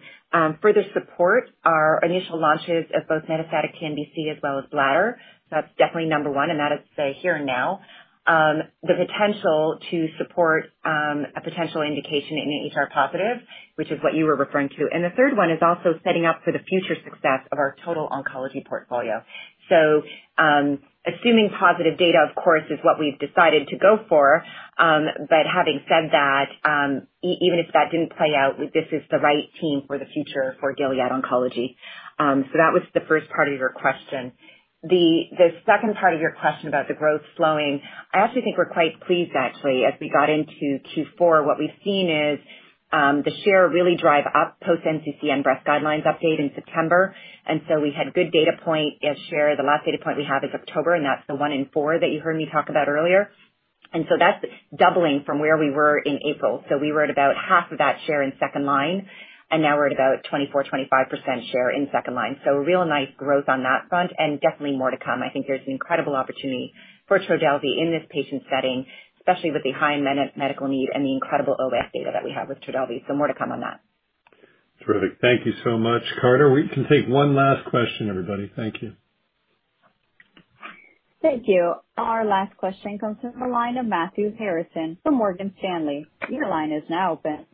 [0.61, 5.19] further support our initial launches of both metastatic TNBC as well as bladder.
[5.49, 7.81] So that's definitely number one, and that is the here and now.
[8.27, 13.37] Um, the potential to support um a potential indication in HR-positive,
[13.75, 14.89] which is what you were referring to.
[14.93, 18.09] And the third one is also setting up for the future success of our total
[18.09, 19.23] oncology portfolio.
[19.69, 20.01] So
[20.37, 24.43] um, assuming positive data, of course, is what we've decided to go for.
[24.77, 26.49] Um, but having said that,
[27.23, 30.73] even if that didn't play out, this is the right team for the future for
[30.73, 31.75] Gilead Oncology.
[32.19, 34.33] So that was the first part of your question.
[34.83, 37.81] The second part of your question about the growth slowing,
[38.13, 39.83] I actually think we're quite pleased actually.
[39.85, 42.39] As we got into Q4, what we've seen is
[42.91, 47.15] um, the share really drive up post NCCN breast guidelines update in September.
[47.45, 49.55] And so we had good data point as share.
[49.57, 52.07] The last data point we have is October, and that's the one in four that
[52.11, 53.29] you heard me talk about earlier.
[53.93, 54.43] And so that's
[54.77, 56.63] doubling from where we were in April.
[56.69, 59.07] So we were at about half of that share in second line,
[59.49, 62.39] and now we're at about 24%-25% share in second line.
[62.43, 65.21] So real nice growth on that front and definitely more to come.
[65.23, 66.73] I think there's an incredible opportunity
[67.07, 68.85] for Trodelvy in this patient setting,
[69.19, 72.59] especially with the high medical need and the incredible OS data that we have with
[72.59, 73.07] Trodelvy.
[73.07, 73.79] So more to come on that.
[74.85, 75.17] Terrific.
[75.21, 76.03] Thank you so much.
[76.21, 78.51] Carter, we can take one last question, everybody.
[78.55, 78.93] Thank you.
[81.21, 81.73] Thank you.
[81.97, 86.05] Our last question comes from the line of Matthew Harrison from Morgan Stanley.
[86.29, 87.45] Your line is now open.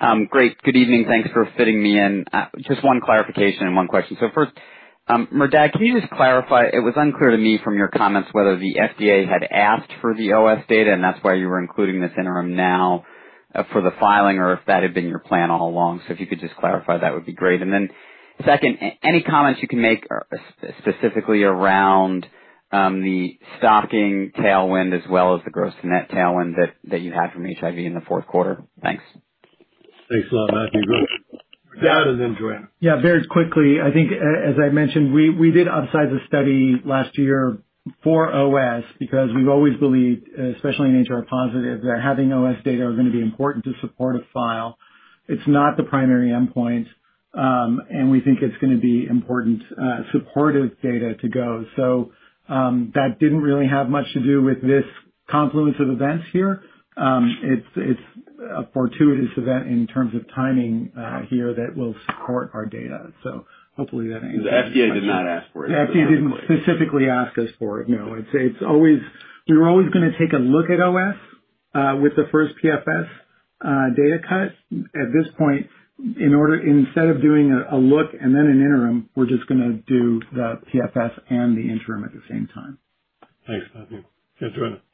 [0.00, 0.60] Um, great.
[0.62, 1.06] Good evening.
[1.08, 2.24] Thanks for fitting me in.
[2.32, 4.16] Uh, just one clarification and one question.
[4.20, 4.52] So First,
[5.08, 8.56] um, Merdad, can you just clarify, it was unclear to me from your comments whether
[8.58, 12.12] the FDA had asked for the OS data, and that's why you were including this
[12.18, 13.04] interim now,
[13.54, 16.00] uh, for the filing, or if that had been your plan all along.
[16.06, 17.62] So if you could just clarify, that would be great.
[17.62, 17.90] And then,
[18.44, 20.36] Second, any comments you can make uh,
[20.80, 22.26] specifically around
[22.72, 26.54] um the stocking tailwind as well as the gross to net tailwind
[26.90, 28.64] that you had from HIV in the fourth quarter?
[28.82, 29.04] Thanks.
[30.10, 30.82] Thanks a lot, Matthew.
[30.86, 31.38] Go.
[31.80, 32.68] Merdad and then Johanna.
[32.80, 33.80] Yeah, very quickly.
[33.80, 37.58] I think as I mentioned, we did upsize the study last year
[38.02, 43.10] for OS because we've always believed, especially in HR-positive, that having OS data are gonna
[43.10, 44.78] be important to support a file.
[45.26, 46.86] It's not the primary endpoint
[47.36, 51.64] um, and we think it's going to be important uh, supportive data to go.
[51.76, 52.12] So
[52.48, 54.84] um, that didn't really have much to do with this
[55.28, 56.62] confluence of events here.
[56.96, 58.00] Um, it's
[58.50, 63.12] a fortuitous event in terms of timing uh, here that will support our data.
[63.22, 65.68] So hopefully that answers The FDA did not ask for it.
[65.68, 67.88] The FDA didn't specifically ask us for it.
[67.88, 68.14] No.
[68.14, 68.98] It's it's always
[69.48, 71.16] we were always going to take a look at OS
[71.74, 73.08] uh, with the first PFS
[73.60, 74.54] uh, data cut.
[74.94, 75.66] At this point,
[75.98, 79.72] in order instead of doing a look and then an interim, we're just going to
[79.86, 82.78] do the PFS and the interim at the same time.
[83.46, 84.04] Thanks, Matthew.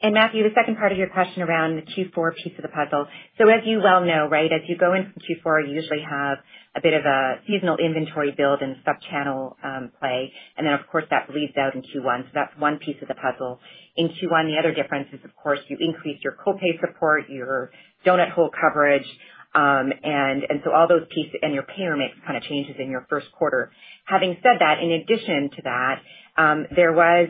[0.01, 3.07] And Matthew, the second part of your question around the Q4 piece of the puzzle.
[3.39, 6.37] So as you well know, right, as you go into Q4, you usually have
[6.75, 10.31] a bit of a seasonal inventory build and sub-channel um, play.
[10.57, 12.25] And then, of course, that bleeds out in Q1.
[12.25, 13.59] So that's one piece of the puzzle.
[13.97, 17.71] In Q1, the other difference is, of course, you increase your copay support, your
[18.05, 19.07] donut hole coverage,
[19.53, 23.05] um, and so all those pieces and your payer mix kind of changes in your
[23.09, 23.71] first quarter.
[24.05, 26.01] Having said that, in addition to that,
[26.37, 27.27] um, there was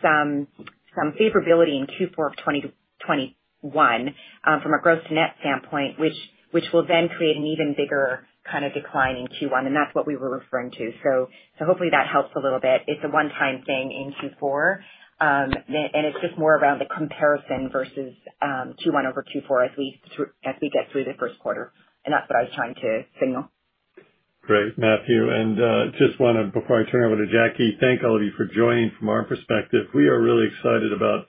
[0.00, 0.46] some
[0.96, 4.14] favorability in Q4 of 2021
[4.62, 6.16] from a gross-to-net standpoint, which
[6.52, 9.66] which will then create an even bigger kind of decline in Q1.
[9.66, 10.92] And that's what we were referring to.
[11.02, 11.28] So
[11.58, 12.82] so hopefully that helps a little bit.
[12.86, 14.78] It's a one-time thing in Q4,
[15.20, 20.90] and it's just more around the comparison versus um Q1 over Q4 as we get
[20.92, 21.72] through the first quarter.
[22.04, 23.48] And that's what I was trying to signal.
[24.42, 25.30] Great, Matthew.
[25.30, 28.32] And uh just want to, before I turn over to Jacquie, thank all of you
[28.36, 29.86] for joining from our perspective.
[29.94, 31.26] We are really excited about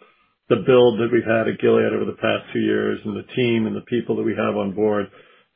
[0.50, 3.68] the build that we've had at Gilead over the past two years and the team
[3.68, 5.06] and the people that we have on board.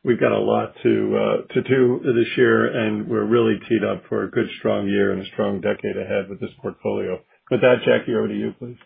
[0.03, 4.03] We've got a lot to uh to do this year, and we're really teed up
[4.07, 7.17] for a good, strong year and a strong decade ahead with this portfolio.
[7.49, 8.77] With that, Jacquie, over to you, please.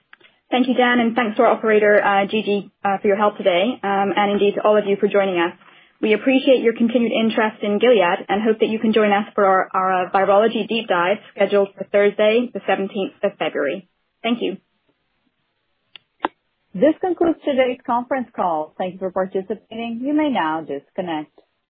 [0.49, 1.99] Thank you, Dan, and thanks to our operator,
[2.31, 5.53] Gigi, for your help today, Um and indeed to all of you for joining us.
[6.01, 9.69] We appreciate your continued interest in Gilead and hope that you can join us for
[9.71, 13.87] our uh, virology deep dive scheduled for Thursday, the 17th of February.
[14.23, 14.57] Thank you.
[16.73, 18.73] This concludes today's conference call.
[18.77, 20.01] Thank you for participating.
[20.01, 21.37] You may now disconnect.